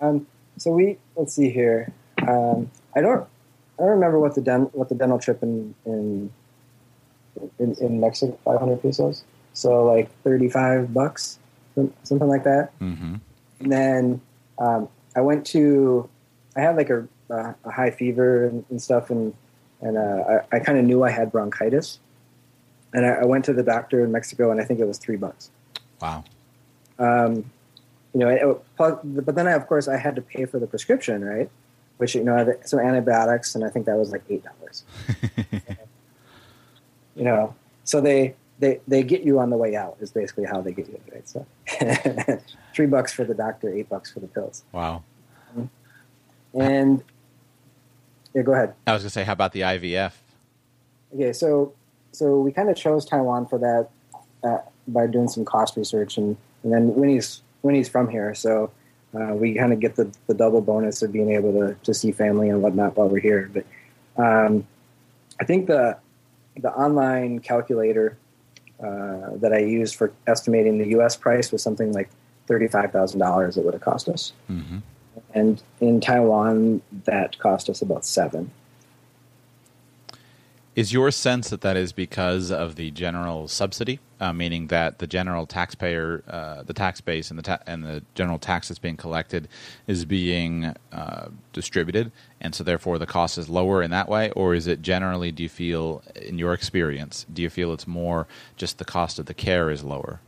[0.00, 0.26] Um,
[0.58, 1.92] so we let's see here.
[2.26, 3.22] Um, i don't
[3.78, 6.30] i don't remember what the den- what the dental trip in in
[7.60, 9.22] in, in mexico 500 pesos?
[9.52, 11.38] So like 35 bucks
[12.02, 12.76] something like that.
[12.80, 13.16] Mm-hmm.
[13.60, 14.20] and then
[14.58, 16.08] um, I went to,
[16.56, 19.34] I had like a, a, a high fever and, and, stuff, and
[19.80, 21.98] and uh, I, I kind of knew I had bronchitis,
[22.92, 25.16] and I, I, went to the doctor in Mexico, and I think it was three
[25.16, 25.50] bucks.
[26.00, 26.24] Wow.
[26.98, 27.50] Um,
[28.14, 31.22] you know, it, but then I, of course I had to pay for the prescription,
[31.22, 31.50] right?
[31.98, 34.84] Which you know, some antibiotics, and I think that was like eight dollars.
[37.16, 37.54] you know,
[37.84, 40.88] so they they they get you on the way out is basically how they get
[40.88, 41.28] you right?
[41.28, 41.46] So
[42.74, 44.64] three bucks for the doctor eight bucks for the pills.
[44.72, 45.02] Wow.
[46.54, 47.02] And
[48.36, 48.74] yeah go ahead.
[48.86, 50.12] I was going to say how about the ivf
[51.14, 51.72] okay so
[52.12, 53.88] so we kind of chose taiwan for that
[54.46, 58.70] uh, by doing some cost research and, and then winnie's winnie's from here so
[59.14, 62.12] uh, we kind of get the, the double bonus of being able to, to see
[62.12, 63.64] family and whatnot while we're here but
[64.22, 64.66] um,
[65.40, 65.96] i think the
[66.58, 68.16] the online calculator
[68.82, 71.16] uh, that I used for estimating the U.S.
[71.16, 72.10] price was something like
[72.46, 73.56] thirty-five thousand dollars.
[73.56, 74.78] It would have cost us, mm-hmm.
[75.34, 78.50] and in Taiwan, that cost us about seven.
[80.76, 85.06] Is your sense that that is because of the general subsidy, uh, meaning that the
[85.06, 88.98] general taxpayer, uh, the tax base, and the ta- and the general tax that's being
[88.98, 89.48] collected
[89.86, 92.12] is being uh, distributed,
[92.42, 95.32] and so therefore the cost is lower in that way, or is it generally?
[95.32, 98.26] Do you feel, in your experience, do you feel it's more
[98.58, 100.20] just the cost of the care is lower,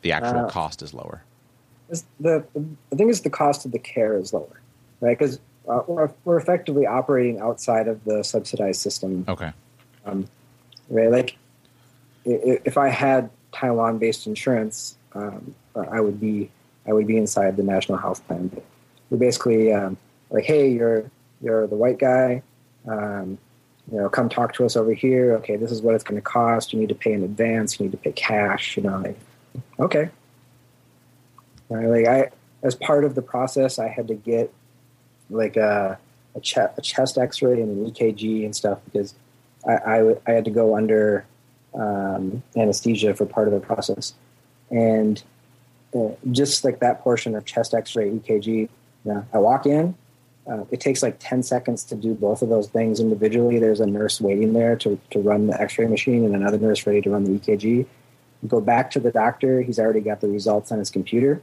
[0.00, 1.22] the actual uh, cost is lower?
[2.18, 4.62] The I think it's the cost of the care is lower,
[5.02, 5.18] right?
[5.18, 9.26] Because uh, we're, we're effectively operating outside of the subsidized system.
[9.28, 9.52] Okay
[10.06, 10.26] um,
[10.88, 11.10] right?
[11.10, 11.36] Like,
[12.24, 16.50] if I had Taiwan-based insurance, um, I would be
[16.86, 18.50] I would be inside the national health plan.
[19.10, 19.96] We're basically um,
[20.30, 22.42] like, hey, you're you're the white guy.
[22.86, 23.38] Um,
[23.90, 25.34] you know, come talk to us over here.
[25.36, 26.72] Okay, this is what it's going to cost.
[26.72, 27.78] You need to pay in advance.
[27.78, 28.76] You need to pay cash.
[28.76, 29.18] You know, like,
[29.78, 30.10] okay.
[31.68, 32.30] Right, like I,
[32.62, 34.52] as part of the process, I had to get
[35.30, 35.98] like a
[36.34, 39.14] a, ch- a chest X-ray and an EKG and stuff because
[39.66, 41.26] I, I, I had to go under
[41.74, 44.14] um, anesthesia for part of the process,
[44.70, 45.22] and
[45.94, 48.68] uh, just like that portion of chest X-ray, EKG, you
[49.04, 49.94] know, I walk in.
[50.46, 53.58] Uh, it takes like 10 seconds to do both of those things individually.
[53.58, 56.86] There's a nurse waiting there to, to run the x ray machine and another nurse
[56.86, 57.86] ready to run the EKG.
[58.46, 61.42] Go back to the doctor, he's already got the results on his computer.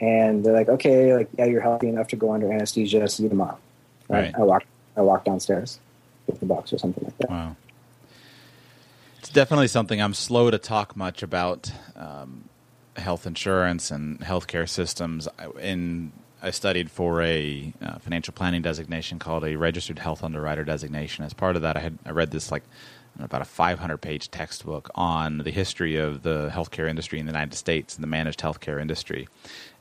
[0.00, 3.08] And they're like, okay, like, yeah, you're healthy enough to go under anesthesia.
[3.08, 3.58] See you tomorrow.
[4.08, 4.32] Right.
[4.34, 4.64] I walk,
[4.96, 5.80] I walk downstairs,
[6.36, 7.30] the box or something like that.
[7.30, 7.56] Wow.
[9.18, 12.48] It's definitely something I'm slow to talk much about um,
[12.96, 15.28] health insurance and healthcare systems.
[15.60, 21.24] In I studied for a uh, financial planning designation called a registered health underwriter designation.
[21.24, 22.62] As part of that, I had I read this like
[23.18, 27.54] about a 500 page textbook on the history of the healthcare industry in the United
[27.54, 29.28] States and the managed healthcare industry.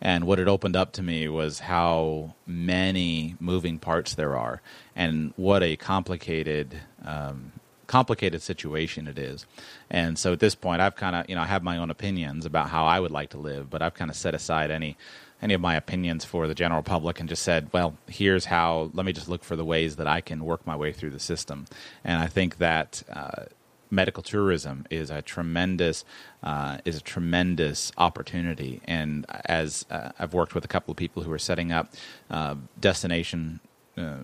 [0.02, 4.62] And what it opened up to me was how many moving parts there are
[4.96, 7.52] and what a complicated um,
[7.88, 9.46] complicated situation it is.
[9.90, 12.46] And so at this point I've kind of, you know, I have my own opinions
[12.46, 14.98] about how I would like to live, but I've kind of set aside any
[15.42, 19.06] any of my opinions for the general public and just said, well, here's how, let
[19.06, 21.66] me just look for the ways that I can work my way through the system.
[22.04, 23.46] And I think that uh,
[23.92, 26.04] medical tourism is a tremendous
[26.44, 28.82] uh, is a tremendous opportunity.
[28.86, 31.94] And as uh, I've worked with a couple of people who are setting up
[32.30, 33.60] uh, destination
[33.98, 34.18] uh,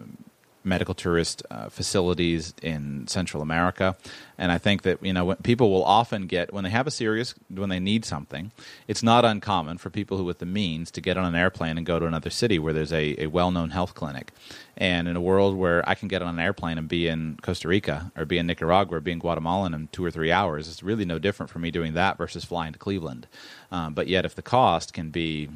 [0.64, 3.96] medical tourist uh, facilities in Central America,
[4.38, 7.36] and I think that you know people will often get when they have a serious
[7.50, 8.52] when they need something.
[8.88, 11.86] It's not uncommon for people who with the means to get on an airplane and
[11.86, 14.32] go to another city where there's a, a well known health clinic.
[14.76, 17.68] And in a world where I can get on an airplane and be in Costa
[17.68, 20.82] Rica or be in Nicaragua or be in Guatemala in two or three hours, it's
[20.82, 23.28] really no different for me doing that versus flying to Cleveland.
[23.72, 25.50] Um, but yet, if the cost can be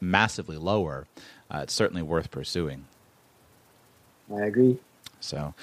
[0.00, 1.06] massively lower,
[1.50, 2.86] uh, it's certainly worth pursuing.
[4.34, 4.78] I agree.
[5.20, 5.54] So,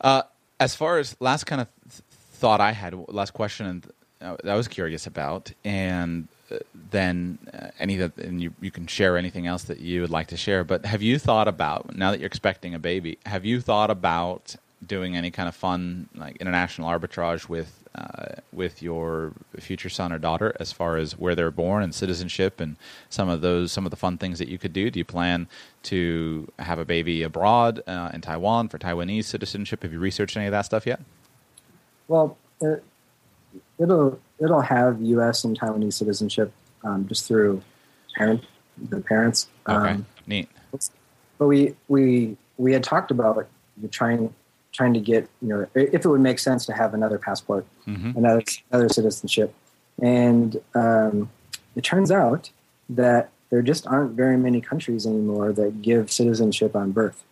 [0.00, 0.22] uh,
[0.60, 3.82] as far as last kind of th- thought I had, last question
[4.20, 6.58] uh, I was curious about, and uh,
[6.90, 10.28] then uh, any that, and you, you can share anything else that you would like
[10.28, 10.64] to share.
[10.64, 13.18] But have you thought about now that you're expecting a baby?
[13.26, 14.56] Have you thought about
[14.86, 20.18] doing any kind of fun like international arbitrage with uh, with your future son or
[20.18, 22.76] daughter as far as where they're born and citizenship and
[23.08, 24.90] some of those some of the fun things that you could do?
[24.90, 25.46] Do you plan
[25.84, 29.82] to have a baby abroad uh, in Taiwan for Taiwanese citizenship?
[29.82, 31.00] Have you researched any of that stuff yet?
[32.08, 32.82] Well, it,
[33.78, 35.44] it'll it'll have U.S.
[35.44, 37.62] and Taiwanese citizenship um, just through
[38.16, 38.44] parent
[38.90, 39.48] the parents.
[39.68, 40.48] Okay, Um, neat.
[41.38, 43.46] but we we we had talked about
[43.90, 44.32] trying
[44.74, 48.10] trying to get you know if it would make sense to have another passport, hmm
[48.16, 49.54] another another citizenship,
[50.02, 51.30] and um,
[51.76, 52.50] it turns out
[52.88, 57.22] that there just aren't very many countries anymore that give citizenship on birth.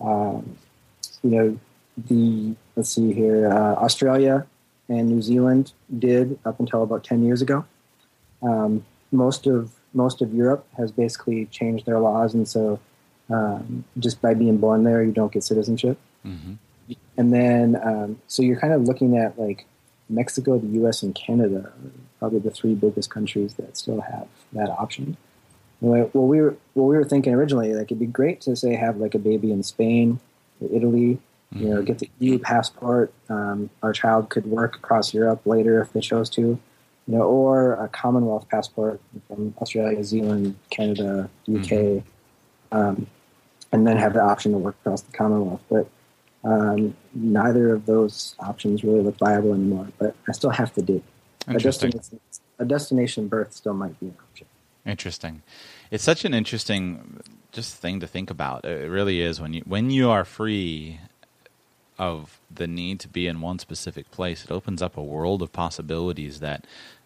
[0.00, 0.58] Um,
[1.22, 1.58] you know,
[1.96, 4.46] the let's see here, uh, Australia
[4.88, 7.64] and New Zealand did up until about ten years ago.
[8.42, 12.78] Um, most of most of Europe has basically changed their laws, and so
[13.30, 15.98] um, just by being born there, you don't get citizenship.
[16.22, 16.54] hmm
[17.16, 19.66] And then, um, so you're kind of looking at like
[20.08, 21.72] Mexico, the U.S., and Canada,
[22.18, 25.16] probably the three biggest countries that still have that option.
[25.80, 28.96] Well, we were what we were thinking originally, like it'd be great to say have
[28.96, 30.20] like a baby in Spain,
[30.60, 31.18] or Italy,
[31.52, 33.12] you know, get the EU passport.
[33.28, 36.58] Um, our child could work across Europe later if they chose to, you
[37.06, 42.02] know, or a Commonwealth passport from Australia, New Zealand, Canada, UK,
[42.72, 43.06] um,
[43.70, 45.60] and then have the option to work across the Commonwealth.
[45.68, 45.88] But
[46.46, 49.88] um, neither of those options really look viable anymore.
[49.98, 51.02] But I still have to do
[51.48, 52.20] a destination,
[52.58, 54.46] a destination birth still might be an option.
[54.84, 55.42] Interesting.
[55.90, 57.20] It's such an interesting
[57.52, 58.64] just thing to think about.
[58.64, 61.00] It really is when you when you are free
[61.98, 65.52] of the need to be in one specific place, it opens up a world of
[65.52, 66.64] possibilities that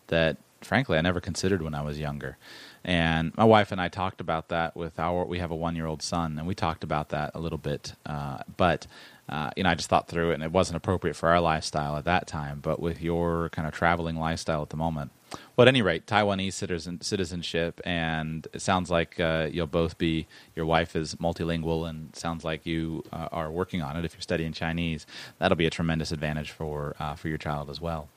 [0.08, 2.36] that frankly I never considered when I was younger.
[2.82, 6.38] And my wife and I talked about that with our we have a 1-year-old son
[6.38, 8.86] and we talked about that a little bit uh, but
[9.30, 11.96] uh, you know, I just thought through it, and it wasn't appropriate for our lifestyle
[11.96, 12.58] at that time.
[12.60, 15.12] But with your kind of traveling lifestyle at the moment,
[15.56, 20.26] well, at any rate, Taiwanese citizen, citizenship, and it sounds like uh, you'll both be.
[20.56, 24.04] Your wife is multilingual, and sounds like you uh, are working on it.
[24.04, 25.06] If you're studying Chinese,
[25.38, 28.08] that'll be a tremendous advantage for uh, for your child as well.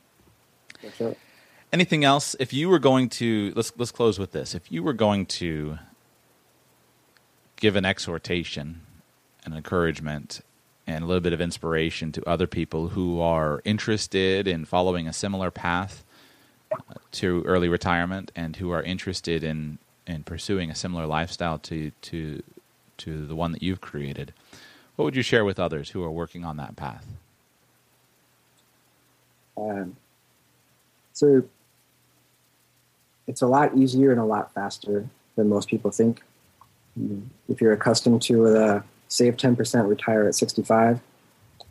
[1.72, 2.36] Anything else?
[2.39, 4.55] If you were going to let's let's close with this.
[4.55, 5.78] If you were going to
[7.57, 8.82] give an exhortation,
[9.45, 10.41] an encouragement
[10.86, 15.13] and a little bit of inspiration to other people who are interested in following a
[15.13, 16.03] similar path
[16.71, 21.91] uh, to early retirement and who are interested in in pursuing a similar lifestyle to
[22.01, 22.43] to
[22.97, 24.34] to the one that you've created.
[24.95, 27.05] What would you share with others who are working on that path?
[29.57, 29.95] Um,
[31.13, 31.43] so
[33.27, 36.21] it's a lot easier and a lot faster than most people think.
[37.49, 38.81] If you're accustomed to uh,
[39.14, 40.99] save 10%, retire at 65,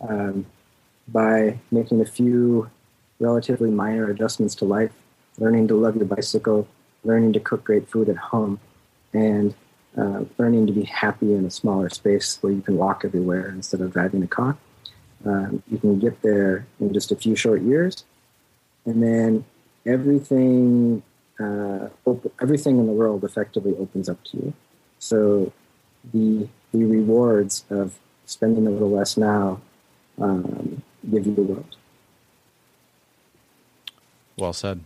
[0.00, 0.46] um,
[1.08, 2.70] by making a few
[3.18, 4.92] relatively minor adjustments to life,
[5.38, 6.68] learning to love your bicycle,
[7.02, 8.60] learning to cook great food at home,
[9.12, 9.54] and
[9.98, 13.80] uh, learning to be happy in a smaller space where you can walk everywhere instead
[13.80, 14.56] of driving a car.
[15.24, 18.04] Um, you can get there in just a few short years,
[18.86, 19.44] and then
[19.84, 21.02] everything
[21.40, 24.52] uh, op- everything in the world effectively opens up to you.
[25.00, 25.52] So
[26.12, 29.60] the the rewards of spending a little less now
[30.20, 31.76] um, give you the world.
[34.36, 34.80] Well said.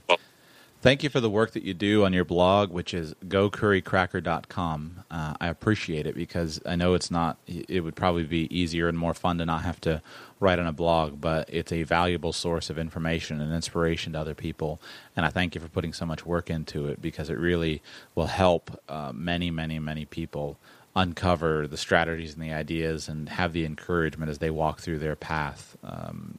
[0.82, 5.04] Thank you for the work that you do on your blog, which is gocurrycracker.com.
[5.10, 8.96] Uh, I appreciate it because I know it's not, it would probably be easier and
[8.96, 10.00] more fun to not have to
[10.38, 14.34] write on a blog, but it's a valuable source of information and inspiration to other
[14.34, 14.80] people.
[15.16, 17.82] And I thank you for putting so much work into it because it really
[18.14, 20.56] will help uh, many, many, many people
[20.96, 25.14] uncover the strategies and the ideas and have the encouragement as they walk through their
[25.14, 26.38] path um,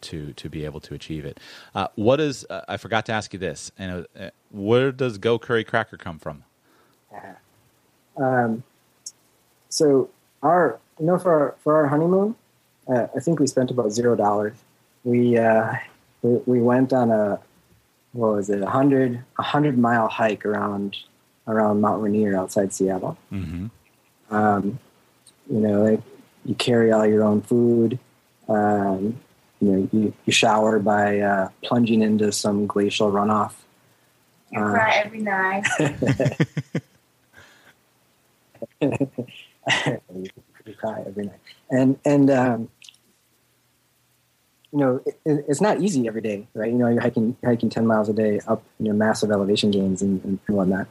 [0.00, 1.38] to to be able to achieve it.
[1.74, 5.38] Uh, what is uh, I forgot to ask you this, and uh, where does Go
[5.38, 6.44] Curry Cracker come from?
[8.16, 8.62] Um,
[9.68, 10.10] so
[10.42, 12.34] our you know for our, for our honeymoon,
[12.88, 14.54] uh, I think we spent about zero dollars.
[15.04, 15.74] We, uh,
[16.22, 17.40] we we went on a
[18.12, 20.96] what was it a hundred a hundred mile hike around
[21.46, 23.16] around Mount Rainier outside Seattle.
[23.32, 23.66] Mm-hmm.
[24.30, 24.78] Um,
[25.50, 26.00] you know, like
[26.44, 27.98] you carry all your own food.
[28.48, 29.18] Um,
[29.60, 33.52] you know, you, you shower by uh, plunging into some glacial runoff.
[34.50, 35.66] You cry every night.
[38.80, 39.10] you
[40.78, 42.68] cry every night, and and um,
[44.72, 46.70] you know it, it's not easy every day, right?
[46.70, 49.70] You know, you're hiking you're hiking ten miles a day up, you know, massive elevation
[49.70, 50.86] gains and, and whatnot.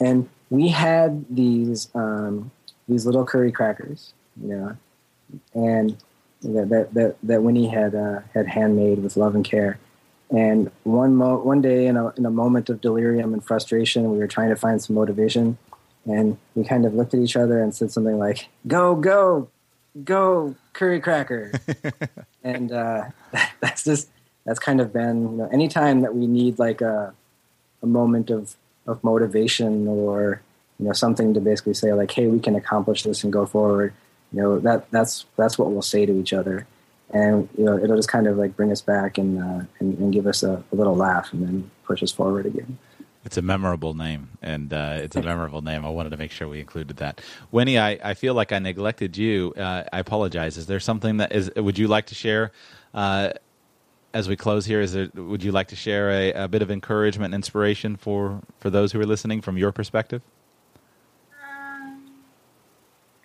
[0.00, 2.50] And we had these um,
[2.88, 4.12] these little curry crackers,
[4.42, 4.76] you know,
[5.54, 5.96] and
[6.42, 9.78] that that that, that Winnie had uh, had handmade with love and care.
[10.30, 14.18] And one mo- one day, in a in a moment of delirium and frustration, we
[14.18, 15.56] were trying to find some motivation,
[16.04, 19.48] and we kind of looked at each other and said something like, "Go, go,
[20.04, 21.52] go, curry cracker,"
[22.44, 23.04] and uh,
[23.60, 24.10] that's just
[24.44, 27.14] that's kind of been you know, anytime that we need like a
[27.82, 28.54] a moment of
[28.86, 30.42] of motivation or
[30.78, 33.92] you know something to basically say like, "Hey, we can accomplish this and go forward."
[34.32, 36.66] You know that that's that's what we'll say to each other,
[37.10, 40.12] and you know it'll just kind of like bring us back and uh, and, and,
[40.12, 42.78] give us a, a, little laugh and then push us forward again.
[43.24, 45.84] It's a memorable name, and uh, it's a memorable name.
[45.84, 47.20] I wanted to make sure we included that.
[47.50, 49.54] Winnie, I, I feel like I neglected you.
[49.56, 50.56] Uh, I apologize.
[50.56, 51.50] Is there something that is?
[51.56, 52.52] Would you like to share?
[52.94, 53.30] Uh,
[54.14, 56.70] as we close here, is there, would you like to share a, a bit of
[56.70, 60.22] encouragement, and inspiration for, for those who are listening from your perspective?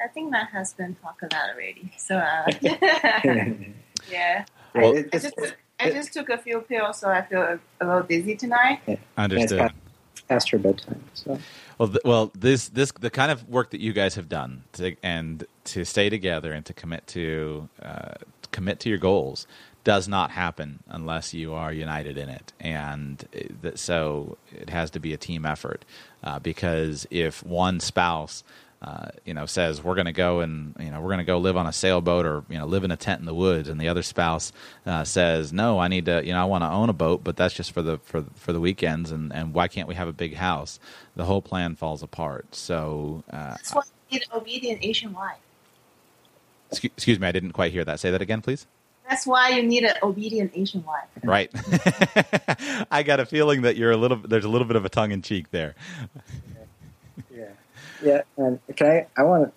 [0.03, 1.91] I think my husband talked about already.
[1.97, 2.45] So uh,
[4.11, 4.45] yeah,
[4.75, 5.33] well, I, I, just
[5.79, 8.81] I just took a few pills, so I feel a, a little dizzy tonight.
[8.85, 8.95] Yeah.
[9.17, 9.57] Understood.
[9.59, 11.03] Yeah, past, past her bedtime.
[11.13, 11.39] So.
[11.77, 14.95] Well, th- well, this this the kind of work that you guys have done, to,
[15.01, 18.15] and to stay together and to commit to uh,
[18.51, 19.47] commit to your goals
[19.83, 24.99] does not happen unless you are united in it, and it, so it has to
[24.99, 25.85] be a team effort.
[26.23, 28.45] Uh, because if one spouse
[28.83, 31.37] uh, you know, says we're going to go and you know we're going to go
[31.37, 33.79] live on a sailboat or you know live in a tent in the woods, and
[33.79, 34.51] the other spouse
[34.85, 37.37] uh, says no, I need to you know I want to own a boat, but
[37.37, 40.13] that's just for the for for the weekends, and and why can't we have a
[40.13, 40.79] big house?
[41.15, 42.55] The whole plan falls apart.
[42.55, 45.37] So uh, that's why you need an obedient Asian wife.
[46.71, 48.01] Excuse, excuse me, I didn't quite hear that.
[48.01, 48.67] Say that again, please.
[49.09, 51.03] That's why you need an obedient Asian wife.
[51.23, 51.51] Right.
[52.91, 54.17] I got a feeling that you're a little.
[54.17, 55.75] There's a little bit of a tongue in cheek there.
[58.03, 59.07] Yeah, and can I?
[59.17, 59.53] I want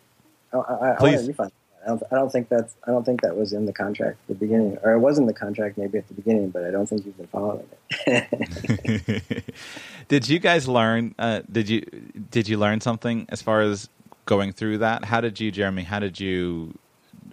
[0.52, 0.58] to.
[0.58, 1.52] I, I, want to refund.
[1.84, 2.74] I don't, I don't think that's.
[2.86, 5.26] I don't think that was in the contract at the beginning, or it was in
[5.26, 7.66] the contract maybe at the beginning, but I don't think you've been following
[8.06, 9.54] it.
[10.08, 11.14] did you guys learn?
[11.18, 11.82] Uh, did you
[12.30, 13.88] did you learn something as far as
[14.26, 15.04] going through that?
[15.04, 15.82] How did you, Jeremy?
[15.82, 16.78] How did you?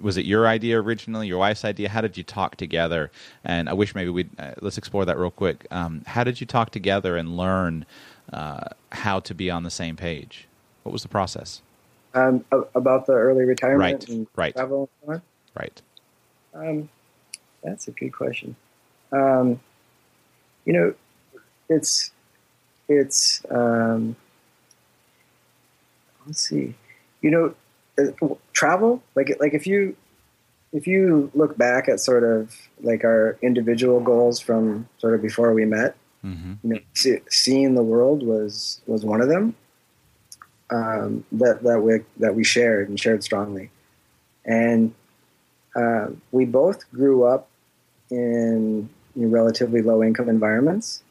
[0.01, 1.27] Was it your idea originally?
[1.27, 1.89] Your wife's idea?
[1.89, 3.11] How did you talk together?
[3.43, 5.67] And I wish maybe we uh, let's explore that real quick.
[5.69, 7.85] Um, how did you talk together and learn
[8.31, 10.47] uh, how to be on the same page?
[10.83, 11.61] What was the process?
[12.13, 14.53] Um, about the early retirement right, and right.
[14.53, 14.89] travel
[15.55, 15.81] Right.
[16.53, 16.89] Um,
[17.63, 18.55] that's a good question.
[19.11, 19.59] Um,
[20.65, 20.93] you know,
[21.69, 22.11] it's
[22.87, 24.15] it's um,
[26.25, 26.75] let's see.
[27.21, 27.55] You know,
[27.97, 29.95] uh, travel like like if you
[30.71, 35.53] if you look back at sort of like our individual goals from sort of before
[35.53, 36.53] we met, mm-hmm.
[36.63, 39.55] you know, see, seeing the world was was one of them
[40.69, 43.69] um, that that we that we shared and shared strongly,
[44.45, 44.93] and
[45.75, 47.49] uh, we both grew up
[48.09, 51.03] in you know, relatively low income environments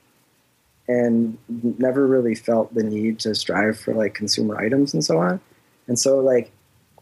[0.88, 1.38] and
[1.78, 5.40] never really felt the need to strive for like consumer items and so on.
[5.86, 6.50] And so like,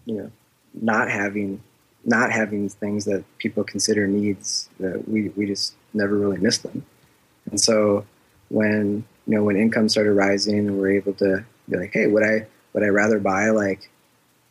[0.04, 0.30] you know,
[0.74, 1.62] not having
[2.04, 6.84] not having things that people consider needs that we, we just never really missed them.
[7.50, 8.06] And so
[8.48, 12.22] when you know when income started rising and we're able to be like, hey, would
[12.22, 13.90] I would I rather buy like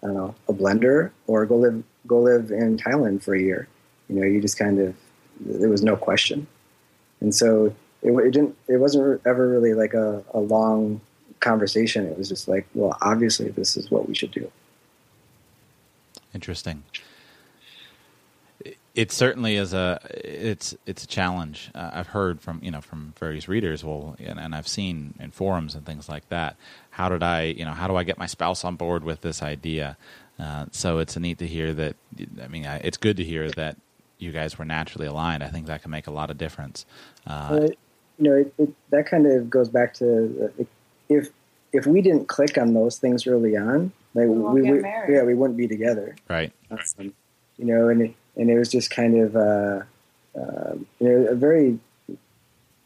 [0.04, 3.68] I don't know a blender or go live go live in Thailand for a year?
[4.08, 4.96] You know, you just kind of
[5.40, 6.48] there was no question.
[7.22, 11.02] And so it, it didn't it wasn't ever really like a, a long
[11.40, 12.06] conversation.
[12.06, 14.52] It was just like, well, obviously this is what we should do.
[16.34, 16.84] Interesting.
[19.00, 21.72] It certainly is a it's it's a challenge.
[21.74, 25.32] Uh, I've heard from you know from various readers, well, and, and, I've seen in
[25.32, 26.58] forums and things like that.
[26.90, 29.42] How did I you know how do I get my spouse on board with this
[29.42, 29.96] idea?
[30.38, 31.96] Uh, so it's neat to hear that.
[32.44, 33.78] I mean, I, it's good to hear that
[34.18, 35.46] you guys were naturally aligned.
[35.46, 36.86] I think that can make a lot of difference.
[37.26, 37.68] Uh,
[38.18, 40.64] you know, it, it, that kind of goes back to uh,
[41.08, 41.30] if
[41.72, 45.56] if we didn't click on those things early on, like we, we, yeah, we wouldn't
[45.56, 46.52] be together, right?
[46.70, 47.14] Um,
[47.58, 49.82] you know, and it, and it was just kind of uh,
[50.40, 51.78] uh, you know a very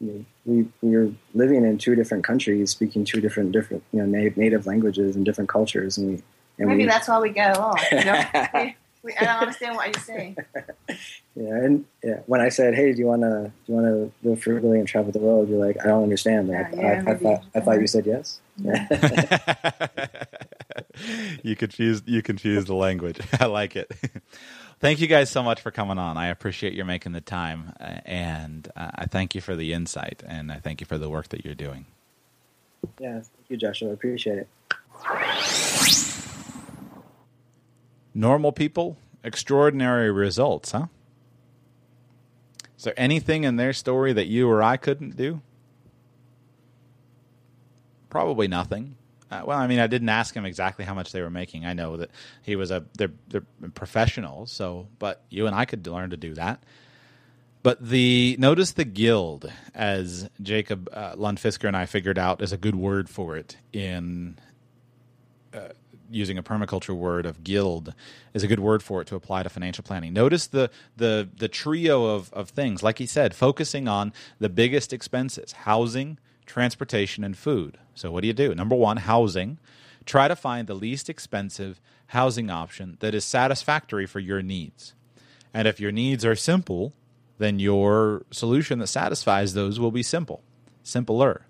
[0.00, 4.06] know, we we were living in two different countries, speaking two different different you know
[4.06, 6.22] native, native languages and different cultures, and we
[6.58, 7.78] and maybe we, that's why we get along.
[7.90, 8.24] You know?
[9.20, 10.36] I don't understand what you're saying.
[10.88, 10.96] yeah,
[11.36, 14.42] and yeah, when I said, "Hey, do you want to do you want to live
[14.42, 17.16] frugally and travel the world?" You're like, "I don't understand." Like, yeah, yeah, I, I,
[17.16, 18.40] thought I thought you said yes.
[21.42, 23.18] you confused you confused the language.
[23.38, 23.90] I like it.
[24.80, 26.16] Thank you guys so much for coming on.
[26.16, 30.22] I appreciate you making the time, uh, and uh, I thank you for the insight,
[30.26, 31.86] and I thank you for the work that you're doing.
[32.98, 33.90] Yeah, thank you, Joshua.
[33.90, 34.48] I appreciate it.
[38.14, 40.86] Normal people, extraordinary results, huh?
[42.76, 45.40] Is there anything in their story that you or I couldn't do?
[48.10, 48.96] Probably nothing.
[49.34, 51.64] Uh, well, I mean, I didn't ask him exactly how much they were making.
[51.66, 52.10] I know that
[52.42, 56.34] he was a they're, they're professionals, so but you and I could learn to do
[56.34, 56.62] that.
[57.64, 62.52] But the notice the guild, as Jacob uh, Lund Fisker and I figured out, is
[62.52, 64.38] a good word for it in
[65.52, 65.70] uh,
[66.10, 67.92] using a permaculture word of guild
[68.34, 70.12] is a good word for it to apply to financial planning.
[70.12, 74.92] Notice the the the trio of of things, like he said, focusing on the biggest
[74.92, 77.78] expenses: housing, transportation, and food.
[77.94, 78.54] So what do you do?
[78.54, 79.58] Number one, housing.
[80.04, 84.94] Try to find the least expensive housing option that is satisfactory for your needs.
[85.52, 86.92] And if your needs are simple,
[87.38, 90.42] then your solution that satisfies those will be simple,
[90.82, 91.46] simpler.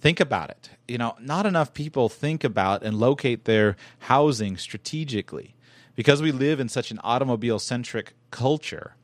[0.00, 0.70] Think about it.
[0.88, 5.54] You know, not enough people think about and locate their housing strategically.
[5.94, 8.96] Because we live in such an automobile centric culture,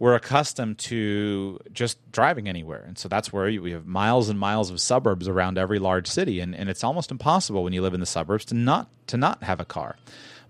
[0.00, 2.82] we're accustomed to just driving anywhere.
[2.88, 6.40] And so that's where we have miles and miles of suburbs around every large city.
[6.40, 9.42] And, and it's almost impossible when you live in the suburbs to not, to not
[9.42, 9.96] have a car.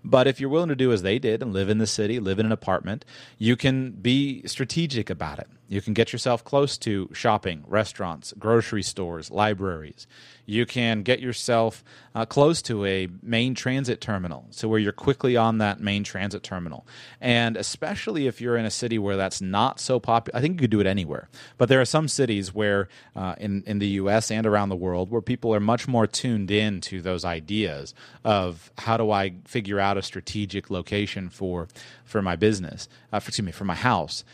[0.05, 2.39] But if you're willing to do as they did and live in the city, live
[2.39, 3.03] in an apartment,
[3.37, 5.49] you can be strategic about it.
[5.71, 10.05] You can get yourself close to shopping, restaurants, grocery stores, libraries.
[10.45, 11.81] You can get yourself
[12.13, 16.43] uh, close to a main transit terminal, so where you're quickly on that main transit
[16.43, 16.85] terminal.
[17.21, 20.65] And especially if you're in a city where that's not so popular, I think you
[20.65, 21.29] could do it anywhere.
[21.57, 24.29] But there are some cities where, uh, in in the U.S.
[24.29, 28.73] and around the world, where people are much more tuned in to those ideas of
[28.77, 31.69] how do I figure out a strategic location for
[32.03, 34.25] for my business, uh, for, excuse me, for my house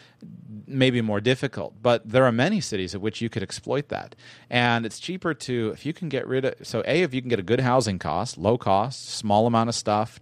[0.68, 1.74] maybe more difficult.
[1.82, 4.16] But there are many cities at which you could exploit that.
[4.50, 7.30] And it's cheaper to, if you can get rid of, so A, if you can
[7.30, 10.20] get a good housing cost, low cost, small amount of stuff,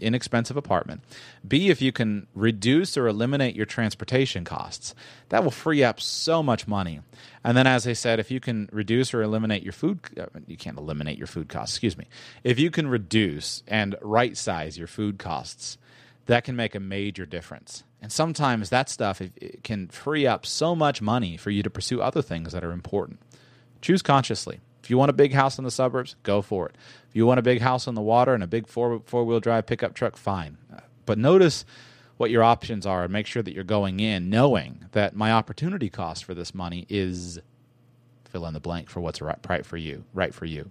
[0.00, 1.02] inexpensive apartment.
[1.46, 4.94] B, if you can reduce or eliminate your transportation costs,
[5.30, 7.00] that will free up so much money.
[7.42, 10.56] And then, as I said, if you can reduce or eliminate your food, uh, you
[10.56, 12.06] can't eliminate your food costs, excuse me.
[12.44, 15.78] If you can reduce and right size your food costs,
[16.26, 17.84] that can make a major difference.
[18.00, 19.20] And sometimes that stuff
[19.64, 23.20] can free up so much money for you to pursue other things that are important.
[23.80, 24.60] Choose consciously.
[24.82, 26.76] If you want a big house in the suburbs, go for it.
[27.08, 29.66] If you want a big house on the water and a big four wheel drive
[29.66, 30.58] pickup truck, fine.
[31.06, 31.64] But notice
[32.16, 35.88] what your options are and make sure that you're going in knowing that my opportunity
[35.90, 37.38] cost for this money is
[38.28, 40.70] fill in the blank for what's right, right for you, right for you.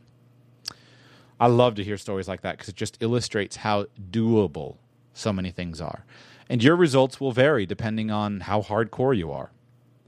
[1.40, 4.78] I love to hear stories like that because it just illustrates how doable
[5.14, 6.06] so many things are.
[6.50, 9.52] And your results will vary depending on how hardcore you are.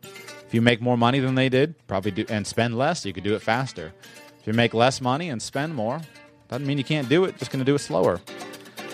[0.04, 3.24] If you make more money than they did, probably do and spend less, you could
[3.24, 3.94] do it faster.
[4.40, 6.02] If you make less money and spend more,
[6.48, 8.20] doesn't mean you can't do it, just going to do it slower.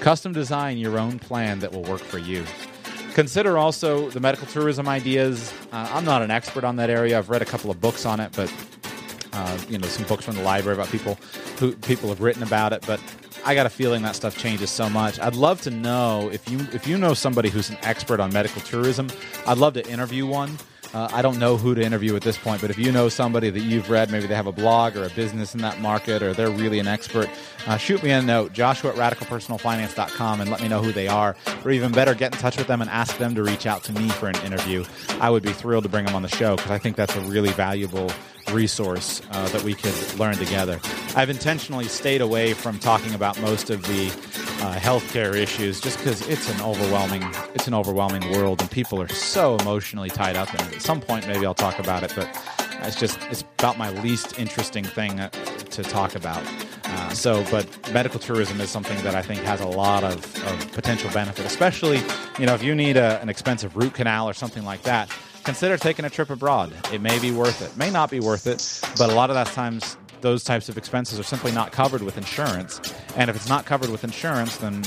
[0.01, 2.43] Custom design your own plan that will work for you.
[3.13, 5.53] Consider also the medical tourism ideas.
[5.71, 7.17] Uh, I'm not an expert on that area.
[7.17, 8.51] I've read a couple of books on it, but
[9.35, 11.17] uh, you know, some books from the library about people
[11.59, 12.83] who people have written about it.
[12.87, 12.99] But
[13.45, 15.19] I got a feeling that stuff changes so much.
[15.19, 18.61] I'd love to know if you if you know somebody who's an expert on medical
[18.61, 19.09] tourism.
[19.45, 20.57] I'd love to interview one
[20.95, 23.49] uh, I don't know who to interview at this point, but if you know somebody
[23.49, 26.33] that you've read, maybe they have a blog or a business in that market, or
[26.33, 27.29] they're really an expert,
[27.67, 31.35] uh, shoot me a note, joshua at radicalpersonalfinance.com, and let me know who they are.
[31.65, 33.93] Or even better, get in touch with them and ask them to reach out to
[33.93, 34.85] me for an interview.
[35.19, 37.21] I would be thrilled to bring them on the show because I think that's a
[37.21, 38.09] really valuable
[38.51, 40.79] resource uh, that we could learn together.
[41.15, 44.07] I've intentionally stayed away from talking about most of the
[44.61, 47.23] uh, healthcare issues just because it's an overwhelming
[47.53, 50.75] it's an overwhelming world and people are so emotionally tied up in it.
[50.75, 52.27] At some point, maybe I'll talk about it, but
[52.83, 56.41] it's just it's about my least interesting thing uh, to talk about.
[56.85, 60.15] Uh, so, but medical tourism is something that I think has a lot of,
[60.45, 62.01] of potential benefit, especially
[62.39, 65.09] you know if you need a, an expensive root canal or something like that
[65.45, 66.73] consider taking a trip abroad.
[66.91, 67.77] It may be worth it.
[67.77, 71.19] May not be worth it, but a lot of that times those types of expenses
[71.19, 72.81] are simply not covered with insurance.
[73.15, 74.83] And if it's not covered with insurance, then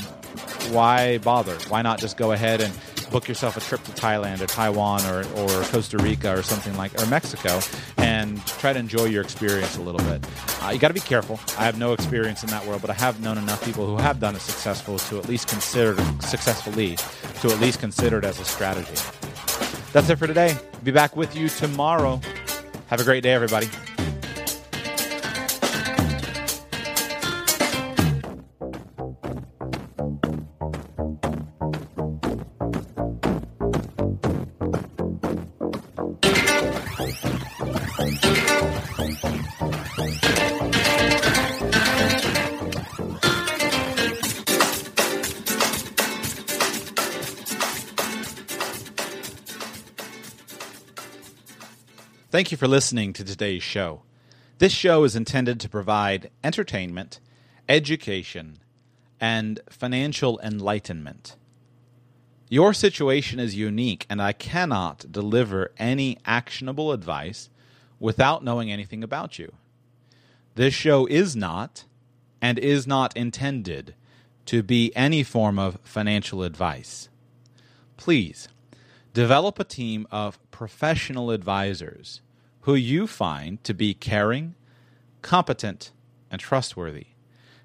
[0.71, 1.57] why bother?
[1.69, 2.77] Why not just go ahead and
[3.09, 7.01] book yourself a trip to Thailand or Taiwan or, or Costa Rica or something like
[7.01, 7.59] or Mexico
[7.97, 10.23] and try to enjoy your experience a little bit.
[10.61, 11.39] Uh, you got to be careful.
[11.57, 14.19] I have no experience in that world, but I have known enough people who have
[14.19, 16.97] done it successful to at least consider successfully
[17.41, 19.28] to at least consider it as a strategy.
[19.91, 20.55] That's it for today.
[20.83, 22.21] Be back with you tomorrow.
[22.87, 23.67] Have a great day, everybody.
[52.39, 54.03] Thank you for listening to today's show.
[54.59, 57.19] This show is intended to provide entertainment,
[57.67, 58.59] education,
[59.19, 61.35] and financial enlightenment.
[62.47, 67.49] Your situation is unique, and I cannot deliver any actionable advice
[67.99, 69.51] without knowing anything about you.
[70.55, 71.83] This show is not
[72.41, 73.95] and is not intended
[74.45, 77.09] to be any form of financial advice.
[77.97, 78.47] Please
[79.13, 82.21] develop a team of professional advisors
[82.61, 84.55] who you find to be caring,
[85.21, 85.91] competent,
[86.31, 87.07] and trustworthy,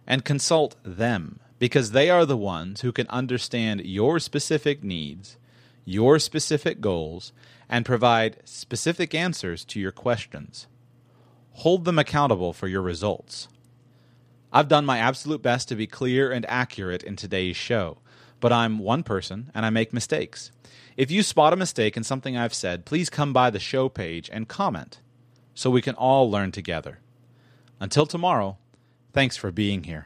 [0.06, 5.36] and consult them because they are the ones who can understand your specific needs,
[5.84, 7.32] your specific goals,
[7.68, 10.66] and provide specific answers to your questions.
[11.52, 13.48] Hold them accountable for your results.
[14.52, 17.98] I've done my absolute best to be clear and accurate in today's show,
[18.40, 20.52] but I'm one person and I make mistakes.
[20.96, 24.30] If you spot a mistake in something I've said, please come by the show page
[24.32, 25.00] and comment
[25.54, 27.00] so we can all learn together.
[27.80, 28.58] Until tomorrow,
[29.12, 30.02] thanks for being here.